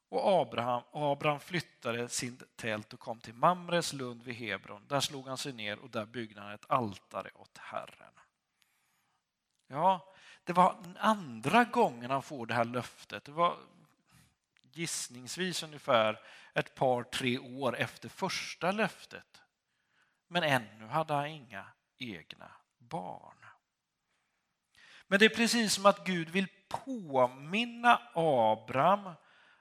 Och 0.08 0.40
Abraham, 0.40 0.82
Abraham 0.92 1.40
flyttade 1.40 2.08
sin 2.08 2.40
tält 2.56 2.92
och 2.92 3.00
kom 3.00 3.20
till 3.20 3.34
Mamres 3.34 3.92
lund 3.92 4.22
vid 4.22 4.34
Hebron. 4.34 4.86
Där 4.88 5.00
slog 5.00 5.28
han 5.28 5.38
sig 5.38 5.52
ner 5.52 5.78
och 5.78 5.90
där 5.90 6.06
byggde 6.06 6.40
han 6.40 6.52
ett 6.52 6.70
altare 6.70 7.30
åt 7.34 7.58
Herren. 7.58 8.12
Ja, 9.66 10.14
det 10.44 10.52
var 10.52 10.76
andra 10.98 11.64
gången 11.64 12.10
han 12.10 12.22
får 12.22 12.46
det 12.46 12.54
här 12.54 12.64
löftet. 12.64 13.24
Det 13.24 13.32
var 13.32 13.56
gissningsvis 14.72 15.62
ungefär 15.62 16.20
ett 16.54 16.74
par, 16.74 17.02
tre 17.02 17.38
år 17.38 17.76
efter 17.76 18.08
första 18.08 18.72
löftet. 18.72 19.42
Men 20.26 20.42
ännu 20.42 20.86
hade 20.86 21.14
han 21.14 21.26
inga 21.26 21.66
egna 21.98 22.50
barn. 22.78 23.43
Men 25.06 25.18
det 25.18 25.24
är 25.24 25.36
precis 25.36 25.74
som 25.74 25.86
att 25.86 26.06
Gud 26.06 26.30
vill 26.30 26.48
påminna 26.68 28.00
Abraham 28.14 29.14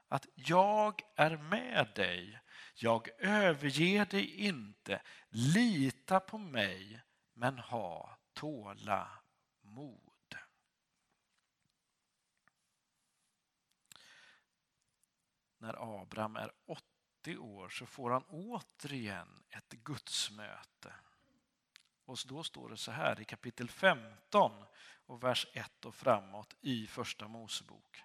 att 0.07 0.25
jag 0.35 1.01
är 1.15 1.37
med 1.37 1.91
dig. 1.95 2.39
Jag 2.75 3.09
överger 3.19 4.05
dig 4.05 4.35
inte. 4.35 5.01
Lita 5.29 6.19
på 6.19 6.37
mig, 6.37 7.01
men 7.33 7.59
ha 7.59 8.17
tålamod. 8.33 10.09
När 15.57 16.01
Abraham 16.01 16.35
är 16.35 16.51
80 17.23 17.37
år 17.37 17.69
så 17.69 17.85
får 17.85 18.11
han 18.11 18.23
återigen 18.23 19.43
ett 19.49 19.69
gudsmöte. 19.69 20.93
Och 22.05 22.17
då 22.25 22.43
står 22.43 22.69
det 22.69 22.77
så 22.77 22.91
här 22.91 23.21
i 23.21 23.25
kapitel 23.25 23.69
15 23.69 24.51
och 25.05 25.23
vers 25.23 25.47
1 25.53 25.85
och 25.85 25.95
framåt 25.95 26.55
i 26.61 26.87
Första 26.87 27.27
Mosebok. 27.27 28.03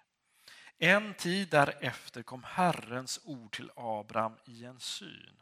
En 0.77 1.13
tid 1.13 1.49
därefter 1.49 2.23
kom 2.23 2.43
Herrens 2.43 3.19
ord 3.23 3.51
till 3.51 3.71
Abraham 3.75 4.35
i 4.45 4.65
en 4.65 4.79
syn. 4.79 5.37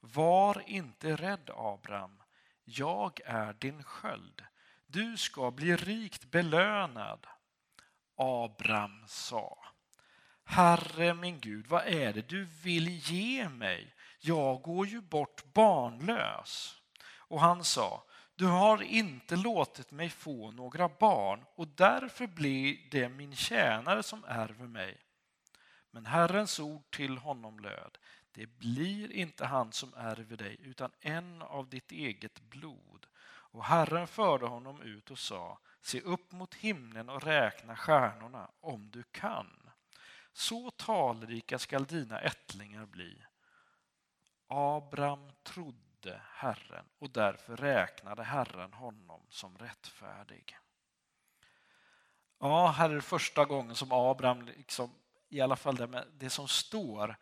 Var 0.00 0.62
inte 0.66 1.16
rädd, 1.16 1.50
Abraham. 1.54 2.22
Jag 2.64 3.20
är 3.24 3.52
din 3.52 3.82
sköld. 3.82 4.44
Du 4.86 5.16
ska 5.16 5.50
bli 5.50 5.76
rikt 5.76 6.24
belönad. 6.24 7.26
Abraham 8.16 9.04
sa. 9.08 9.58
Herre 10.44 11.14
min 11.14 11.40
Gud, 11.40 11.66
vad 11.66 11.86
är 11.86 12.12
det 12.12 12.28
du 12.28 12.44
vill 12.44 12.88
ge 12.88 13.48
mig? 13.48 13.94
Jag 14.20 14.62
går 14.62 14.86
ju 14.86 15.00
bort 15.00 15.44
barnlös. 15.52 16.77
Och 17.28 17.40
han 17.40 17.64
sa, 17.64 18.04
du 18.34 18.46
har 18.46 18.82
inte 18.82 19.36
låtit 19.36 19.90
mig 19.90 20.08
få 20.08 20.50
några 20.50 20.88
barn 20.88 21.44
och 21.54 21.68
därför 21.68 22.26
blir 22.26 22.78
det 22.90 23.08
min 23.08 23.36
tjänare 23.36 24.02
som 24.02 24.24
ärver 24.24 24.66
mig. 24.66 25.00
Men 25.90 26.06
Herrens 26.06 26.60
ord 26.60 26.90
till 26.90 27.18
honom 27.18 27.60
löd, 27.60 27.98
det 28.32 28.46
blir 28.46 29.12
inte 29.12 29.46
han 29.46 29.72
som 29.72 29.94
ärver 29.94 30.36
dig 30.36 30.56
utan 30.60 30.90
en 31.00 31.42
av 31.42 31.68
ditt 31.68 31.92
eget 31.92 32.40
blod. 32.40 33.06
Och 33.50 33.64
Herren 33.64 34.06
förde 34.06 34.46
honom 34.46 34.82
ut 34.82 35.10
och 35.10 35.18
sa, 35.18 35.58
se 35.80 36.00
upp 36.00 36.32
mot 36.32 36.54
himlen 36.54 37.08
och 37.08 37.22
räkna 37.22 37.76
stjärnorna 37.76 38.50
om 38.60 38.90
du 38.90 39.02
kan. 39.02 39.70
Så 40.32 40.70
talrika 40.70 41.58
skall 41.58 41.84
dina 41.84 42.20
ättlingar 42.20 42.86
bli. 42.86 43.22
Abram 44.46 45.30
trodde 45.42 45.87
trodde 46.00 46.20
Herren 46.32 46.84
och 46.98 47.10
därför 47.10 47.56
räknade 47.56 48.22
Herren 48.22 48.72
honom 48.72 49.20
som 49.28 49.58
rättfärdig. 49.58 50.58
Ja, 52.40 52.68
här 52.68 52.90
är 52.90 52.94
det 52.94 53.00
första 53.00 53.44
gången 53.44 53.74
som 53.74 53.92
Abraham, 53.92 54.46
liksom, 54.46 54.94
i 55.28 55.40
alla 55.40 55.56
fall 55.56 55.76
det, 55.76 56.06
det 56.18 56.30
som 56.30 56.48
står, 56.48 57.16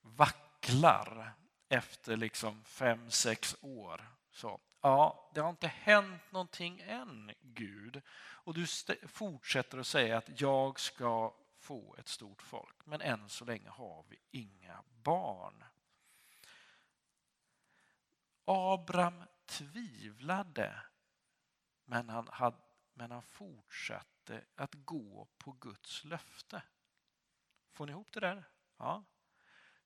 vacklar 0.00 1.32
efter 1.68 2.16
liksom 2.16 2.64
fem, 2.64 3.10
sex 3.10 3.56
år. 3.60 4.08
Så, 4.32 4.60
ja, 4.80 5.30
det 5.34 5.40
har 5.40 5.50
inte 5.50 5.68
hänt 5.68 6.22
någonting 6.32 6.80
än, 6.80 7.32
Gud. 7.40 8.02
Och 8.44 8.54
du 8.54 8.66
fortsätter 9.06 9.78
att 9.78 9.86
säga 9.86 10.18
att 10.18 10.40
jag 10.40 10.80
ska 10.80 11.34
få 11.58 11.96
ett 11.98 12.08
stort 12.08 12.42
folk, 12.42 12.86
men 12.86 13.00
än 13.00 13.28
så 13.28 13.44
länge 13.44 13.68
har 13.68 14.04
vi 14.08 14.18
inga 14.30 14.82
barn. 15.02 15.64
Abraham 18.50 19.24
tvivlade, 19.46 20.82
men 21.84 22.08
han, 22.08 22.28
hade, 22.28 22.56
men 22.94 23.10
han 23.10 23.22
fortsatte 23.22 24.44
att 24.54 24.74
gå 24.74 25.28
på 25.38 25.52
Guds 25.52 26.04
löfte. 26.04 26.62
Får 27.72 27.86
ni 27.86 27.92
ihop 27.92 28.12
det 28.12 28.20
där? 28.20 28.44
Ja. 28.76 29.04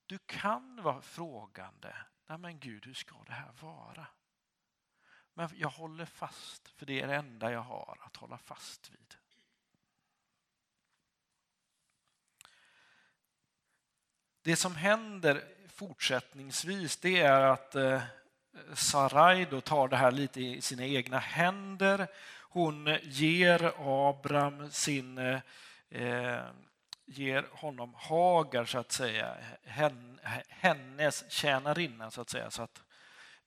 Du 0.06 0.18
kan 0.18 0.82
vara 0.82 1.02
frågande. 1.02 1.96
Nej 2.26 2.38
men 2.38 2.60
Gud, 2.60 2.86
hur 2.86 2.94
ska 2.94 3.24
det 3.26 3.32
här 3.32 3.52
vara? 3.52 4.06
Men 5.34 5.50
jag 5.54 5.68
håller 5.68 6.04
fast, 6.04 6.68
för 6.68 6.86
det 6.86 7.00
är 7.00 7.06
det 7.06 7.14
enda 7.14 7.52
jag 7.52 7.62
har 7.62 7.98
att 8.00 8.16
hålla 8.16 8.38
fast 8.38 8.90
vid. 8.90 9.14
Det 14.42 14.56
som 14.56 14.76
händer 14.76 15.54
fortsättningsvis 15.68 16.96
det 16.96 17.20
är 17.20 17.40
att 17.40 17.74
eh, 17.74 18.02
Sarai 18.74 19.44
då 19.44 19.60
tar 19.60 19.88
det 19.88 19.96
här 19.96 20.10
lite 20.10 20.40
i 20.40 20.60
sina 20.60 20.84
egna 20.84 21.18
händer. 21.18 22.08
Hon 22.40 22.98
ger 23.02 23.72
Abram 23.78 24.70
sin, 24.70 25.18
eh, 25.88 26.40
ger 27.04 27.46
honom 27.52 27.94
Hagar 27.96 28.64
så 28.64 28.78
att 28.78 28.92
säga, 28.92 29.36
hennes 30.48 31.30
tjänarinna 31.30 32.10
så 32.10 32.20
att 32.20 32.30
säga. 32.30 32.50
Så 32.50 32.62
att 32.62 32.82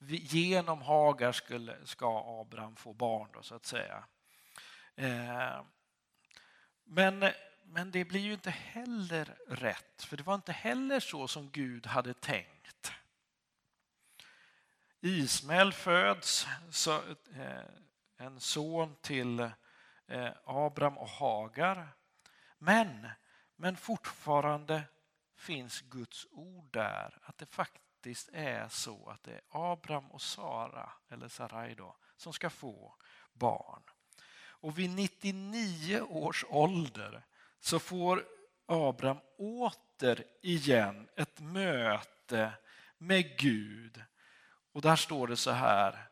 genom 0.08 0.82
Hagar 0.82 1.32
skulle, 1.32 1.76
ska 1.86 2.42
Abraham 2.42 2.76
få 2.76 2.94
barn 2.94 3.30
då, 3.34 3.42
så 3.42 3.56
att 3.56 3.66
säga. 3.66 4.04
Eh, 4.96 5.62
men, 6.84 7.32
men 7.64 7.92
det 7.92 8.06
blir 8.06 8.22
ju 8.22 8.34
inte 8.34 8.50
heller 8.50 9.36
rätt, 9.48 10.04
för 10.04 10.18
det 10.18 10.24
var 10.24 10.36
inte 10.36 10.52
heller 10.52 11.00
så 11.00 11.28
som 11.28 11.50
Gud 11.50 11.86
hade 11.86 12.14
tänkt. 12.14 12.92
Ismael 15.08 15.74
föds, 15.74 16.48
så, 16.72 16.96
eh, 17.36 17.62
en 18.18 18.40
son 18.40 18.96
till 19.02 19.40
eh, 20.08 20.32
Abraham 20.44 20.98
och 20.98 21.10
Hagar. 21.10 21.88
Men, 22.58 23.08
men 23.56 23.78
fortfarande 23.78 24.84
finns 25.36 25.82
Guds 25.82 26.28
ord 26.32 26.68
där, 26.72 27.18
att 27.24 27.38
det 27.38 27.46
faktiskt 27.46 28.30
är 28.34 28.70
så 28.70 29.10
att 29.10 29.24
det 29.24 29.34
är 29.34 29.42
Abraham 29.50 30.12
och 30.12 30.22
Sara, 30.22 30.90
eller 31.10 31.28
Sarai 31.28 31.76
då, 31.76 31.98
som 32.16 32.34
ska 32.34 32.50
få 32.50 32.96
barn. 33.34 33.84
Och 34.60 34.80
vid 34.80 34.90
99 34.90 36.02
års 36.02 36.46
ålder 36.50 37.26
så 37.60 37.80
får 37.80 38.24
Abraham 38.66 39.20
återigen 39.38 41.08
ett 41.16 41.40
möte 41.40 42.52
med 42.98 43.38
Gud 43.40 44.04
och 44.78 44.84
där 44.84 44.96
står 44.96 45.28
det 45.28 45.38
så 45.38 45.52
här. 45.52 46.08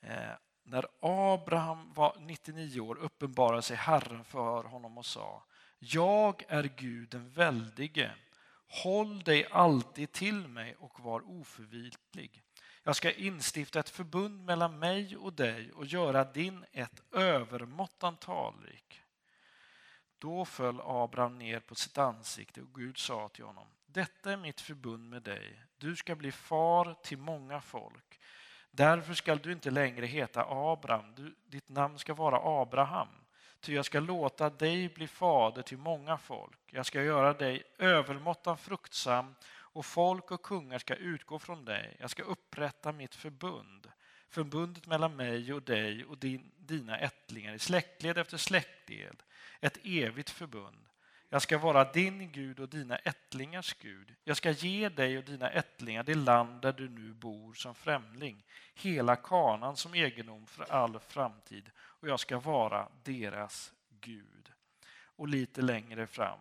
Eh, 0.00 0.32
när 0.62 0.86
Abraham 1.00 1.92
var 1.92 2.16
99 2.20 2.80
år 2.80 2.98
uppenbarade 2.98 3.62
sig 3.62 3.76
Herren 3.76 4.24
för 4.24 4.64
honom 4.64 4.98
och 4.98 5.06
sa 5.06 5.44
Jag 5.78 6.44
är 6.48 6.62
Gud 6.76 7.08
den 7.08 7.30
väldige. 7.30 8.14
Håll 8.68 9.22
dig 9.22 9.46
alltid 9.50 10.12
till 10.12 10.48
mig 10.48 10.76
och 10.78 11.00
var 11.00 11.30
oförvitlig. 11.30 12.42
Jag 12.82 12.96
ska 12.96 13.12
instifta 13.12 13.80
ett 13.80 13.90
förbund 13.90 14.44
mellan 14.44 14.78
mig 14.78 15.16
och 15.16 15.32
dig 15.32 15.72
och 15.72 15.86
göra 15.86 16.24
din 16.24 16.64
ett 16.72 17.02
övermåttan 17.12 18.16
talrik. 18.16 19.00
Då 20.18 20.44
föll 20.44 20.80
Abraham 20.84 21.38
ner 21.38 21.60
på 21.60 21.74
sitt 21.74 21.98
ansikte 21.98 22.60
och 22.62 22.74
Gud 22.74 22.98
sa 22.98 23.28
till 23.28 23.44
honom 23.44 23.66
detta 23.96 24.32
är 24.32 24.36
mitt 24.36 24.60
förbund 24.60 25.10
med 25.10 25.22
dig. 25.22 25.65
Du 25.78 25.96
ska 25.96 26.14
bli 26.14 26.32
far 26.32 26.96
till 27.02 27.18
många 27.18 27.60
folk. 27.60 28.20
Därför 28.70 29.14
skall 29.14 29.38
du 29.38 29.52
inte 29.52 29.70
längre 29.70 30.06
heta 30.06 30.46
Abraham, 30.48 31.14
du, 31.14 31.34
ditt 31.46 31.68
namn 31.68 31.98
ska 31.98 32.14
vara 32.14 32.62
Abraham. 32.62 33.08
Ty 33.60 33.74
jag 33.74 33.84
ska 33.84 34.00
låta 34.00 34.50
dig 34.50 34.88
bli 34.88 35.06
fader 35.06 35.62
till 35.62 35.78
många 35.78 36.18
folk. 36.18 36.58
Jag 36.66 36.86
ska 36.86 37.02
göra 37.02 37.32
dig 37.32 37.62
övermåttan 37.78 38.58
fruktsam 38.58 39.34
och 39.76 39.86
folk 39.86 40.30
och 40.30 40.42
kungar 40.42 40.78
ska 40.78 40.94
utgå 40.94 41.38
från 41.38 41.64
dig. 41.64 41.96
Jag 42.00 42.10
ska 42.10 42.22
upprätta 42.22 42.92
mitt 42.92 43.14
förbund, 43.14 43.90
förbundet 44.28 44.86
mellan 44.86 45.16
mig 45.16 45.52
och 45.52 45.62
dig 45.62 46.04
och 46.04 46.18
din, 46.18 46.52
dina 46.56 46.98
ättlingar 46.98 47.54
i 47.54 47.58
släktled 47.58 48.18
efter 48.18 48.36
släktled, 48.36 49.22
ett 49.60 49.78
evigt 49.84 50.30
förbund. 50.30 50.85
Jag 51.28 51.42
ska 51.42 51.58
vara 51.58 51.92
din 51.92 52.32
Gud 52.32 52.60
och 52.60 52.68
dina 52.68 52.96
ättlingars 52.96 53.74
Gud. 53.74 54.14
Jag 54.24 54.36
ska 54.36 54.50
ge 54.50 54.88
dig 54.88 55.18
och 55.18 55.24
dina 55.24 55.50
ättlingar 55.50 56.02
det 56.02 56.14
land 56.14 56.62
där 56.62 56.72
du 56.72 56.88
nu 56.88 57.12
bor 57.12 57.54
som 57.54 57.74
främling, 57.74 58.44
hela 58.74 59.16
kanan 59.16 59.76
som 59.76 59.94
egendom 59.94 60.46
för 60.46 60.72
all 60.72 61.00
framtid, 61.00 61.70
och 61.78 62.08
jag 62.08 62.20
ska 62.20 62.38
vara 62.38 62.88
deras 63.02 63.72
Gud. 64.00 64.52
Och 65.16 65.28
lite 65.28 65.62
längre 65.62 66.06
fram. 66.06 66.38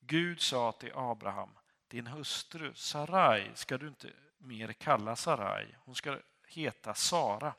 Gud 0.00 0.40
sa 0.40 0.72
till 0.72 0.92
Abraham, 0.94 1.50
din 1.88 2.06
hustru 2.06 2.74
Sarai 2.74 3.50
ska 3.54 3.78
du 3.78 3.88
inte 3.88 4.08
mer 4.38 4.72
kalla 4.72 5.16
Sarai, 5.16 5.66
hon 5.84 5.94
ska 5.94 6.18
heta 6.48 6.94
Sara. 6.94 7.54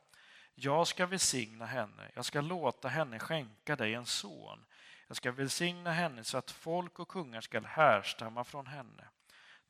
Jag 0.55 0.87
ska 0.87 1.05
välsigna 1.05 1.65
henne, 1.65 2.11
jag 2.13 2.25
ska 2.25 2.41
låta 2.41 2.87
henne 2.87 3.19
skänka 3.19 3.75
dig 3.75 3.93
en 3.93 4.05
son. 4.05 4.65
Jag 5.07 5.17
ska 5.17 5.31
välsigna 5.31 5.91
henne 5.91 6.23
så 6.23 6.37
att 6.37 6.51
folk 6.51 6.99
och 6.99 7.07
kungar 7.07 7.41
skall 7.41 7.65
härstamma 7.65 8.43
från 8.43 8.67
henne. 8.67 9.07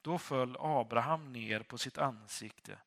Då 0.02 0.18
föll 0.18 0.58
Abraham 0.60 1.34
ner 1.34 1.60
på 1.60 1.78
sitt 1.78 1.98
ansikte, 1.98 2.80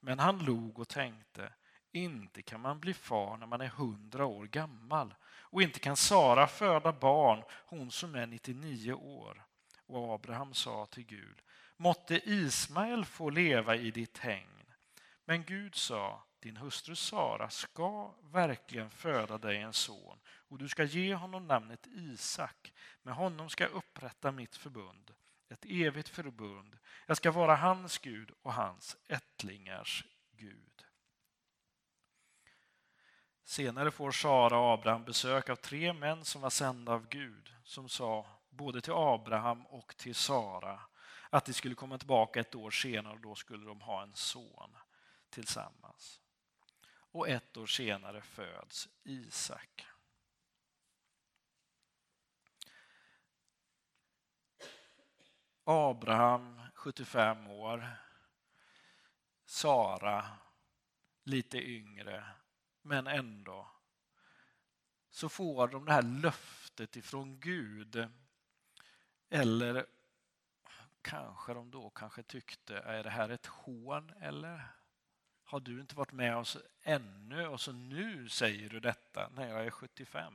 men 0.00 0.18
han 0.18 0.38
log 0.38 0.78
och 0.78 0.88
tänkte, 0.88 1.52
inte 1.92 2.42
kan 2.42 2.60
man 2.60 2.80
bli 2.80 2.94
far 2.94 3.36
när 3.36 3.46
man 3.46 3.60
är 3.60 3.68
hundra 3.68 4.26
år 4.26 4.46
gammal 4.46 5.14
och 5.24 5.62
inte 5.62 5.80
kan 5.80 5.96
Sara 5.96 6.46
föda 6.46 6.92
barn, 6.92 7.42
hon 7.50 7.90
som 7.90 8.14
är 8.14 8.26
99 8.26 8.92
år. 8.92 9.44
Och 9.86 10.14
Abraham 10.14 10.54
sa 10.54 10.86
till 10.86 11.06
Gud, 11.06 11.42
måtte 11.76 12.30
Ismael 12.30 13.04
få 13.04 13.30
leva 13.30 13.76
i 13.76 13.90
ditt 13.90 14.18
hägn. 14.18 14.72
Men 15.24 15.44
Gud 15.44 15.74
sa, 15.74 16.24
din 16.40 16.56
hustru 16.56 16.94
Sara 16.94 17.50
ska 17.50 18.14
verkligen 18.20 18.90
föda 18.90 19.38
dig 19.38 19.60
en 19.60 19.72
son 19.72 20.18
och 20.54 20.60
du 20.60 20.68
ska 20.68 20.84
ge 20.84 21.14
honom 21.14 21.46
namnet 21.46 21.86
Isak. 21.86 22.72
Med 23.02 23.14
honom 23.14 23.50
ska 23.50 23.64
jag 23.64 23.72
upprätta 23.72 24.32
mitt 24.32 24.56
förbund, 24.56 25.14
ett 25.48 25.64
evigt 25.64 26.08
förbund. 26.08 26.78
Jag 27.06 27.16
ska 27.16 27.30
vara 27.30 27.56
hans 27.56 27.98
Gud 27.98 28.30
och 28.42 28.52
hans 28.52 28.96
ättlingars 29.08 30.04
Gud. 30.30 30.84
Senare 33.44 33.90
får 33.90 34.10
Sara 34.10 34.58
och 34.58 34.72
Abraham 34.72 35.04
besök 35.04 35.48
av 35.48 35.56
tre 35.56 35.92
män 35.92 36.24
som 36.24 36.42
var 36.42 36.50
sända 36.50 36.92
av 36.92 37.08
Gud 37.08 37.52
som 37.64 37.88
sa 37.88 38.26
både 38.50 38.80
till 38.80 38.92
Abraham 38.96 39.66
och 39.66 39.96
till 39.96 40.14
Sara 40.14 40.80
att 41.30 41.44
de 41.44 41.52
skulle 41.52 41.74
komma 41.74 41.98
tillbaka 41.98 42.40
ett 42.40 42.54
år 42.54 42.70
senare 42.70 43.14
och 43.14 43.20
då 43.20 43.34
skulle 43.34 43.66
de 43.66 43.80
ha 43.80 44.02
en 44.02 44.14
son 44.14 44.76
tillsammans. 45.30 46.20
Och 46.90 47.28
ett 47.28 47.56
år 47.56 47.66
senare 47.66 48.22
föds 48.22 48.88
Isak. 49.04 49.86
Abraham 55.64 56.60
75 56.74 57.50
år. 57.50 57.88
Sara 59.46 60.28
lite 61.22 61.58
yngre, 61.58 62.24
men 62.82 63.06
ändå. 63.06 63.70
Så 65.10 65.28
får 65.28 65.68
de 65.68 65.84
det 65.84 65.92
här 65.92 66.02
löftet 66.02 66.96
ifrån 66.96 67.40
Gud. 67.40 68.08
Eller 69.30 69.86
kanske 71.02 71.54
de 71.54 71.70
då 71.70 71.90
kanske 71.90 72.22
tyckte, 72.22 72.78
är 72.78 73.04
det 73.04 73.10
här 73.10 73.28
ett 73.28 73.46
hån 73.46 74.10
eller? 74.20 74.68
Har 75.44 75.60
du 75.60 75.80
inte 75.80 75.96
varit 75.96 76.12
med 76.12 76.36
oss 76.36 76.56
ännu 76.82 77.46
och 77.46 77.60
så 77.60 77.72
nu 77.72 78.28
säger 78.28 78.70
du 78.70 78.80
detta 78.80 79.28
när 79.28 79.48
jag 79.48 79.66
är 79.66 79.70
75? 79.70 80.34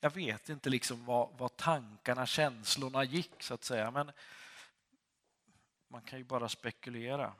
Jag 0.00 0.10
vet 0.10 0.48
inte 0.48 0.70
liksom 0.70 1.04
vad, 1.04 1.38
vad 1.38 1.56
tankarna, 1.56 2.26
känslorna 2.26 3.04
gick 3.04 3.42
så 3.42 3.54
att 3.54 3.64
säga, 3.64 3.90
men 3.90 4.12
man 5.88 6.02
kan 6.02 6.18
ju 6.18 6.24
bara 6.24 6.48
spekulera. 6.48 7.34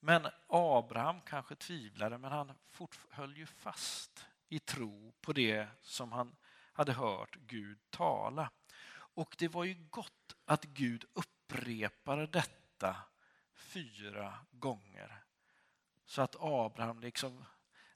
Men 0.00 0.26
Abraham 0.46 1.20
kanske 1.20 1.54
tvivlade, 1.54 2.18
men 2.18 2.32
han 2.32 2.52
höll 3.10 3.36
ju 3.36 3.46
fast 3.46 4.26
i 4.48 4.58
tro 4.58 5.12
på 5.20 5.32
det 5.32 5.68
som 5.82 6.12
han 6.12 6.36
hade 6.72 6.92
hört 6.92 7.36
Gud 7.36 7.78
tala. 7.90 8.50
Och 9.14 9.34
det 9.38 9.48
var 9.48 9.64
ju 9.64 9.74
gott 9.90 10.36
att 10.44 10.64
Gud 10.64 11.04
upprepade 11.12 12.26
detta 12.26 12.96
fyra 13.54 14.34
gånger. 14.50 15.24
Så 16.06 16.22
att 16.22 16.36
Abraham 16.40 17.00
liksom, 17.00 17.44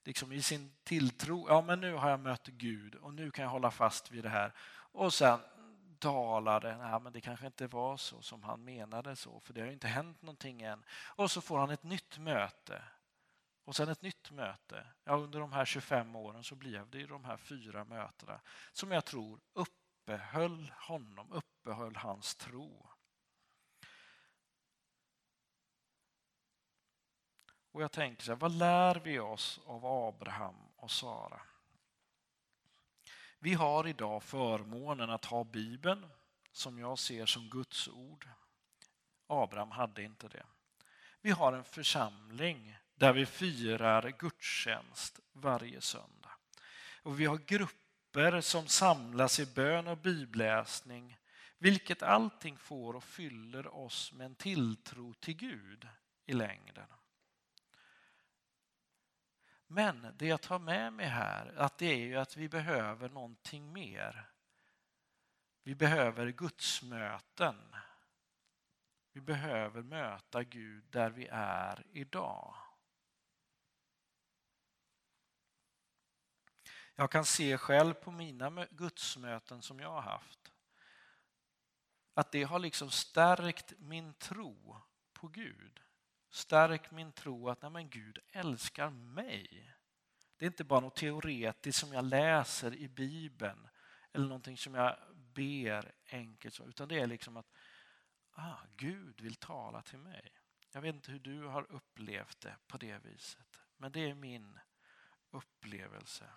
liksom 0.05 0.33
i 0.33 0.43
sin 0.43 0.73
tilltro, 0.83 1.47
ja 1.49 1.63
men 1.63 1.81
nu 1.81 1.95
har 1.95 2.11
jag 2.11 2.21
mött 2.21 2.47
Gud 2.47 2.95
och 2.95 3.15
nu 3.15 3.31
kan 3.31 3.43
jag 3.43 3.51
hålla 3.51 3.71
fast 3.71 4.11
vid 4.11 4.25
det 4.25 4.29
här. 4.29 4.53
Och 4.93 5.15
sen 5.15 5.41
talade, 5.99 6.77
nej 6.77 7.01
men 7.01 7.13
det 7.13 7.21
kanske 7.21 7.47
inte 7.47 7.67
var 7.67 7.97
så 7.97 8.23
som 8.23 8.43
han 8.43 8.65
menade 8.65 9.17
så, 9.17 9.41
för 9.41 9.55
det 9.55 9.61
har 9.61 9.69
inte 9.69 9.89
hänt 9.89 10.23
någonting 10.23 10.63
än. 10.63 10.85
Och 10.91 11.31
så 11.31 11.41
får 11.41 11.59
han 11.59 11.71
ett 11.71 11.83
nytt 11.83 12.19
möte. 12.19 12.83
Och 13.65 13.77
sen 13.77 13.89
ett 13.89 14.03
nytt 14.03 14.31
möte. 14.31 14.87
Ja, 15.05 15.13
under 15.13 15.41
de 15.41 15.53
här 15.53 15.65
25 15.65 16.17
åren 16.17 16.45
så 16.45 16.55
blev 16.55 16.91
det 16.91 16.99
ju 16.99 17.07
de 17.07 17.25
här 17.25 17.37
fyra 17.37 17.85
mötena 17.85 18.41
som 18.73 18.91
jag 18.91 19.05
tror 19.05 19.41
uppehöll 19.53 20.73
honom, 20.81 21.33
uppehöll 21.33 21.97
hans 21.97 22.35
tro. 22.35 22.94
Och 27.75 27.83
jag 27.83 27.93
tänker 27.93 28.23
så 28.23 28.33
här, 28.33 28.39
vad 28.39 28.53
lär 28.53 28.95
vi 28.95 29.19
oss 29.19 29.61
av 29.67 29.87
Abraham 29.87 30.55
och 30.77 30.91
Sara? 30.91 31.41
Vi 33.39 33.55
har 33.55 33.87
idag 33.87 34.23
förmånen 34.23 35.11
att 35.11 35.25
ha 35.25 35.45
Bibeln 35.45 36.07
som 36.53 36.79
jag 36.79 36.99
ser 36.99 37.27
som 37.27 37.49
Guds 37.49 37.89
ord. 37.89 38.29
Abraham 39.27 39.71
hade 39.71 40.03
inte 40.03 40.29
det. 40.29 40.47
Vi 41.21 41.31
har 41.31 41.53
en 41.53 41.65
församling 41.65 42.77
där 42.95 43.13
vi 43.13 43.27
firar 43.27 44.09
gudstjänst 44.19 45.21
varje 45.33 45.81
söndag. 45.81 46.33
Och 47.03 47.21
vi 47.21 47.27
har 47.27 47.39
grupper 47.39 48.41
som 48.41 48.67
samlas 48.67 49.41
i 49.41 49.47
bön 49.47 49.89
och 49.89 49.99
bibelläsning 49.99 51.19
vilket 51.59 52.03
allting 52.03 52.59
får 52.59 52.97
och 52.97 53.05
fyller 53.05 53.75
oss 53.75 54.13
med 54.13 54.25
en 54.25 54.35
tilltro 54.35 55.15
till 55.15 55.37
Gud 55.37 55.89
i 56.27 56.33
längden. 56.33 56.87
Men 59.75 60.15
det 60.19 60.27
jag 60.27 60.41
tar 60.41 60.59
med 60.59 60.93
mig 60.93 61.07
här, 61.07 61.55
att 61.57 61.79
det 61.79 61.87
är 61.87 61.97
ju 61.97 62.17
att 62.17 62.37
vi 62.37 62.49
behöver 62.49 63.09
någonting 63.09 63.73
mer. 63.73 64.31
Vi 65.63 65.75
behöver 65.75 66.29
gudsmöten. 66.29 67.75
Vi 69.13 69.21
behöver 69.21 69.83
möta 69.83 70.43
Gud 70.43 70.85
där 70.91 71.11
vi 71.11 71.27
är 71.31 71.87
idag. 71.93 72.55
Jag 76.95 77.11
kan 77.11 77.25
se 77.25 77.59
själv 77.59 77.95
på 77.95 78.11
mina 78.11 78.67
gudsmöten 78.71 79.63
som 79.63 79.81
jag 79.81 79.91
har 79.91 80.03
haft 80.03 80.53
att 82.15 82.33
det 82.33 82.43
har 82.43 82.59
liksom 82.59 82.91
stärkt 82.91 83.73
min 83.79 84.15
tro 84.15 84.77
på 85.13 85.29
Gud. 85.29 85.81
Stärk 86.35 86.91
min 86.91 87.13
tro 87.13 87.49
att 87.49 87.63
nej 87.63 87.71
men 87.71 87.91
Gud 87.91 88.19
älskar 88.33 88.91
mig. 88.91 89.75
Det 90.37 90.45
är 90.45 90.47
inte 90.47 90.65
bara 90.65 90.81
något 90.81 90.97
teoretiskt 90.97 91.79
som 91.79 91.93
jag 91.93 92.05
läser 92.05 92.75
i 92.75 92.89
Bibeln 92.89 93.69
eller 94.13 94.27
någonting 94.27 94.57
som 94.57 94.75
jag 94.75 94.97
ber 95.15 95.93
enkelt, 96.07 96.61
utan 96.61 96.89
det 96.89 97.01
är 97.01 97.07
liksom 97.07 97.37
att 97.37 97.51
ah, 98.31 98.57
Gud 98.77 99.21
vill 99.21 99.35
tala 99.35 99.83
till 99.83 99.99
mig. 99.99 100.33
Jag 100.73 100.81
vet 100.81 100.95
inte 100.95 101.13
hur 101.13 101.19
du 101.19 101.43
har 101.43 101.73
upplevt 101.73 102.41
det 102.41 102.57
på 102.67 102.79
det 102.79 102.99
viset, 102.99 103.61
men 103.77 103.93
det 103.93 104.11
är 104.11 104.15
min 104.15 104.59
upplevelse. 105.31 106.31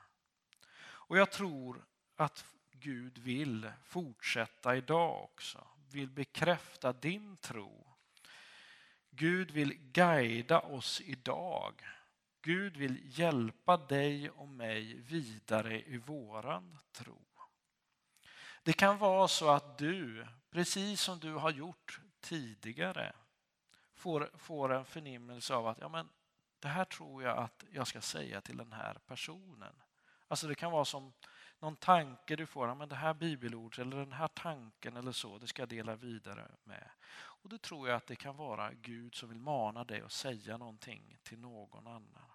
Och 0.80 1.18
jag 1.18 1.32
tror 1.32 1.86
att 2.16 2.46
Gud 2.72 3.18
vill 3.18 3.72
fortsätta 3.84 4.76
idag 4.76 5.24
också, 5.24 5.68
vill 5.92 6.10
bekräfta 6.10 6.94
din 6.94 7.38
tro 7.38 7.97
Gud 9.18 9.52
vill 9.52 9.74
guida 9.74 10.60
oss 10.60 11.02
idag. 11.02 11.82
Gud 12.42 12.78
vill 12.78 13.20
hjälpa 13.20 13.78
dig 13.78 14.30
och 14.30 14.48
mig 14.48 14.94
vidare 14.94 15.82
i 15.82 15.98
våran 15.98 16.78
tro. 16.92 17.22
Det 18.64 18.74
kan 18.74 18.98
vara 18.98 19.28
så 19.28 19.50
att 19.50 19.78
du, 19.78 20.28
precis 20.50 21.02
som 21.02 21.20
du 21.20 21.34
har 21.34 21.52
gjort 21.52 22.00
tidigare, 22.20 23.16
får, 23.94 24.32
får 24.38 24.74
en 24.74 24.86
förnimmelse 24.86 25.54
av 25.54 25.68
att 25.68 25.78
ja, 25.80 25.90
men 25.90 26.10
det 26.60 26.68
här 26.68 26.86
tror 26.86 27.24
jag 27.24 27.38
att 27.38 27.64
jag 27.72 27.88
ska 27.88 28.02
säga 28.02 28.42
till 28.42 28.58
den 28.58 28.74
här 28.74 28.98
personen. 29.08 29.76
Alltså 30.28 30.48
det 30.48 30.56
kan 30.56 30.72
vara 30.72 30.86
som 30.86 31.14
någon 31.60 31.76
tanke 31.76 32.36
du 32.36 32.46
får, 32.46 32.76
men 32.76 32.90
det 32.90 32.96
här 32.96 33.14
bibelordet 33.14 33.80
eller 33.80 33.98
den 33.98 34.12
här 34.12 34.28
tanken 34.28 34.98
eller 34.98 35.12
så, 35.12 35.38
det 35.38 35.48
ska 35.48 35.62
jag 35.62 35.70
dela 35.70 35.96
vidare 35.96 36.52
med. 36.64 36.90
Och 37.16 37.50
då 37.50 37.58
tror 37.58 37.88
jag 37.88 37.98
att 37.98 38.08
det 38.08 38.16
kan 38.16 38.36
vara 38.36 38.74
Gud 38.74 39.16
som 39.16 39.30
vill 39.30 39.40
mana 39.40 39.84
dig 39.84 40.02
att 40.02 40.12
säga 40.12 40.58
någonting 40.58 41.18
till 41.24 41.40
någon 41.40 41.88
annan. 41.88 42.32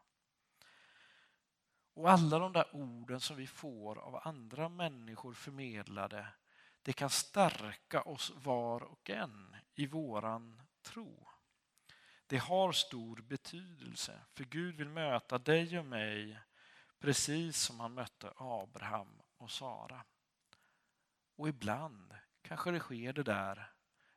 Och 1.95 2.11
alla 2.11 2.39
de 2.39 2.53
där 2.53 2.77
orden 2.77 3.21
som 3.21 3.37
vi 3.37 3.47
får 3.47 3.99
av 3.99 4.21
andra 4.25 4.69
människor 4.69 5.35
förmedlade, 5.35 6.27
det 6.83 6.93
kan 6.93 7.11
stärka 7.11 8.03
oss 8.03 8.33
var 8.37 8.83
och 8.83 9.11
en 9.11 9.57
i 9.75 9.87
våran 9.87 10.63
tro. 10.83 11.29
Det 12.27 12.39
har 12.39 12.73
stor 12.73 13.17
betydelse, 13.17 14.21
för 14.35 14.45
Gud 14.45 14.77
vill 14.77 14.89
möta 14.89 15.39
dig 15.39 15.79
och 15.79 15.85
mig 15.85 16.39
precis 17.03 17.57
som 17.57 17.81
han 17.81 17.95
mötte 17.95 18.33
Abraham 18.37 19.23
och 19.37 19.51
Sara. 19.51 20.05
Och 21.37 21.49
ibland 21.49 22.15
kanske 22.43 22.71
det 22.71 22.81
sker 22.81 23.13
det 23.13 23.23
där 23.23 23.73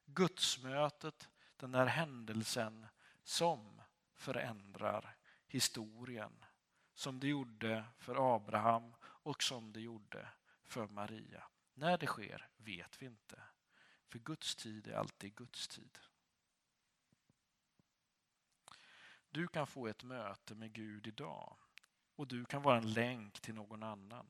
gudsmötet, 0.06 1.30
den 1.58 1.72
där 1.72 1.86
händelsen 1.86 2.88
som 3.24 3.82
förändrar 4.14 5.16
historien. 5.48 6.46
Som 6.94 7.20
det 7.20 7.28
gjorde 7.28 7.86
för 7.98 8.36
Abraham 8.36 8.96
och 9.04 9.44
som 9.44 9.74
det 9.74 9.82
gjorde 9.82 10.30
för 10.64 10.88
Maria. 10.88 11.44
När 11.74 11.98
det 11.98 12.08
sker 12.08 12.50
vet 12.58 13.02
vi 13.02 13.06
inte. 13.06 13.44
För 14.08 14.20
Guds 14.20 14.56
tid 14.56 14.88
är 14.88 14.96
alltid 14.96 15.36
Guds 15.36 15.68
tid. 15.68 16.00
Du 19.30 19.48
kan 19.48 19.68
få 19.68 19.88
ett 19.88 20.04
möte 20.04 20.56
med 20.56 20.74
Gud 20.74 21.08
idag 21.08 21.58
och 22.16 22.28
du 22.28 22.46
kan 22.46 22.62
vara 22.62 22.78
en 22.78 22.94
länk 22.94 23.40
till 23.40 23.56
någon 23.56 23.84
annan. 23.84 24.30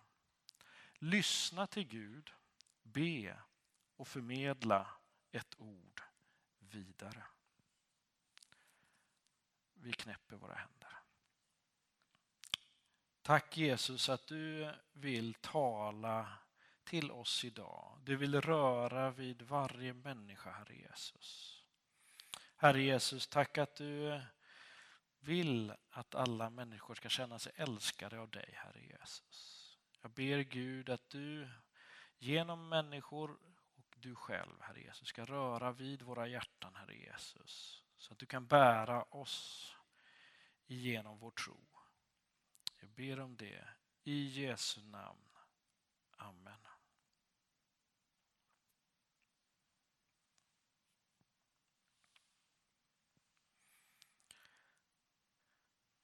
Lyssna 0.94 1.68
till 1.68 1.88
Gud, 1.88 2.32
be 2.84 3.38
och 3.96 4.08
förmedla 4.08 4.88
ett 5.32 5.56
ord 5.58 6.02
vidare. 6.60 7.24
Vi 9.74 9.94
knäpper 9.94 10.36
våra 10.36 10.54
händer. 10.56 10.90
Tack 13.22 13.58
Jesus 13.58 14.10
att 14.10 14.28
du 14.28 14.74
vill 14.94 15.34
tala 15.34 16.28
till 16.84 17.12
oss 17.12 17.46
idag. 17.46 18.00
Du 18.04 18.16
vill 18.16 18.42
röra 18.42 19.12
vid 19.12 19.42
varje 19.42 19.94
människa, 19.94 20.52
Herre 20.52 20.76
Jesus. 20.76 21.62
Herre 22.56 22.82
Jesus, 22.82 23.28
tack 23.28 23.58
att 23.58 23.76
du 23.76 24.22
vill 25.26 25.74
att 25.90 26.16
alla 26.16 26.50
människor 26.50 26.96
ska 26.96 27.10
känna 27.10 27.40
sig 27.40 27.52
älskade 27.56 28.20
av 28.20 28.30
dig, 28.30 28.54
Herre 28.54 28.82
Jesus. 28.82 29.62
Jag 30.02 30.12
ber 30.12 30.40
Gud 30.40 30.90
att 30.90 31.10
du 31.10 31.50
genom 32.18 32.70
människor 32.70 33.38
och 33.76 33.96
du 33.96 34.16
själv, 34.16 34.62
Herre 34.62 34.82
Jesus, 34.82 35.08
ska 35.08 35.26
röra 35.26 35.72
vid 35.72 36.02
våra 36.02 36.28
hjärtan, 36.28 36.76
Herre 36.76 36.96
Jesus. 36.96 37.84
Så 37.98 38.14
att 38.14 38.20
du 38.20 38.26
kan 38.26 38.48
bära 38.48 39.04
oss 39.04 39.72
igenom 40.68 41.20
vår 41.20 41.32
tro. 41.32 41.66
Jag 42.80 42.90
ber 42.90 43.20
om 43.20 43.38
det 43.38 43.68
i 44.04 44.28
Jesu 44.28 44.82
namn. 44.82 45.30
Amen. 46.18 46.75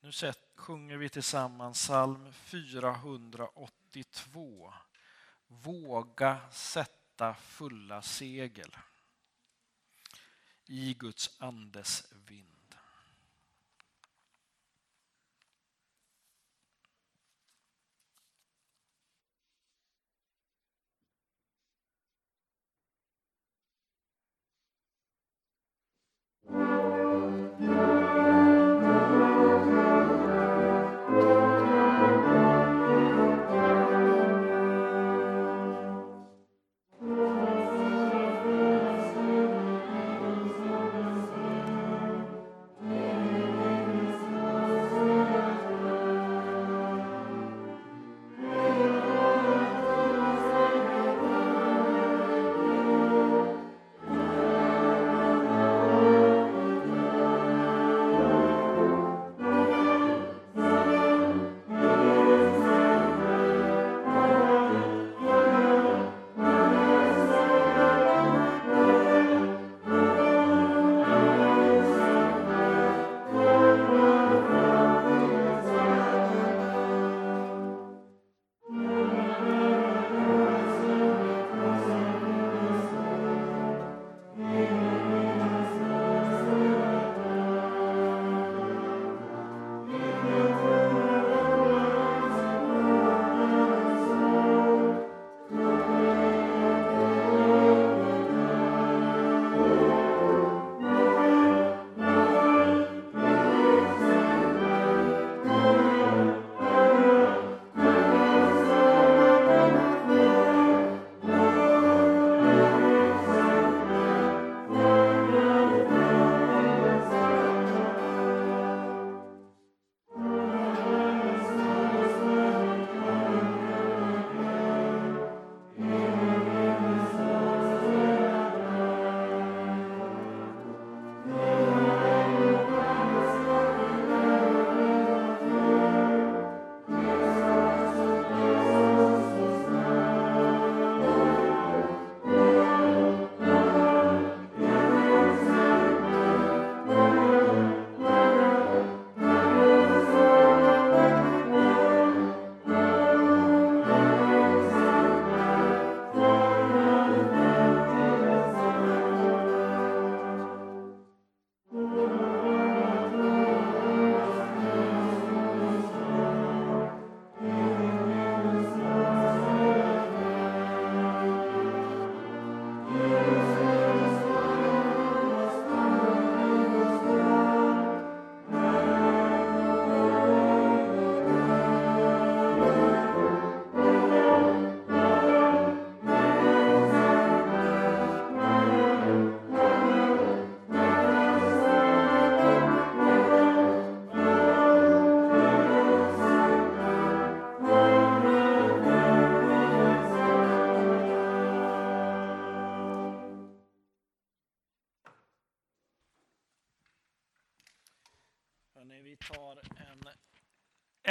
Nu 0.03 0.11
sjunger 0.55 0.97
vi 0.97 1.09
tillsammans 1.09 1.77
psalm 1.77 2.33
482. 2.33 4.73
Våga 5.47 6.51
sätta 6.51 7.33
fulla 7.33 8.01
segel 8.01 8.75
i 10.65 10.93
Guds 10.93 11.35
andes 11.39 12.11
vind. 12.11 12.50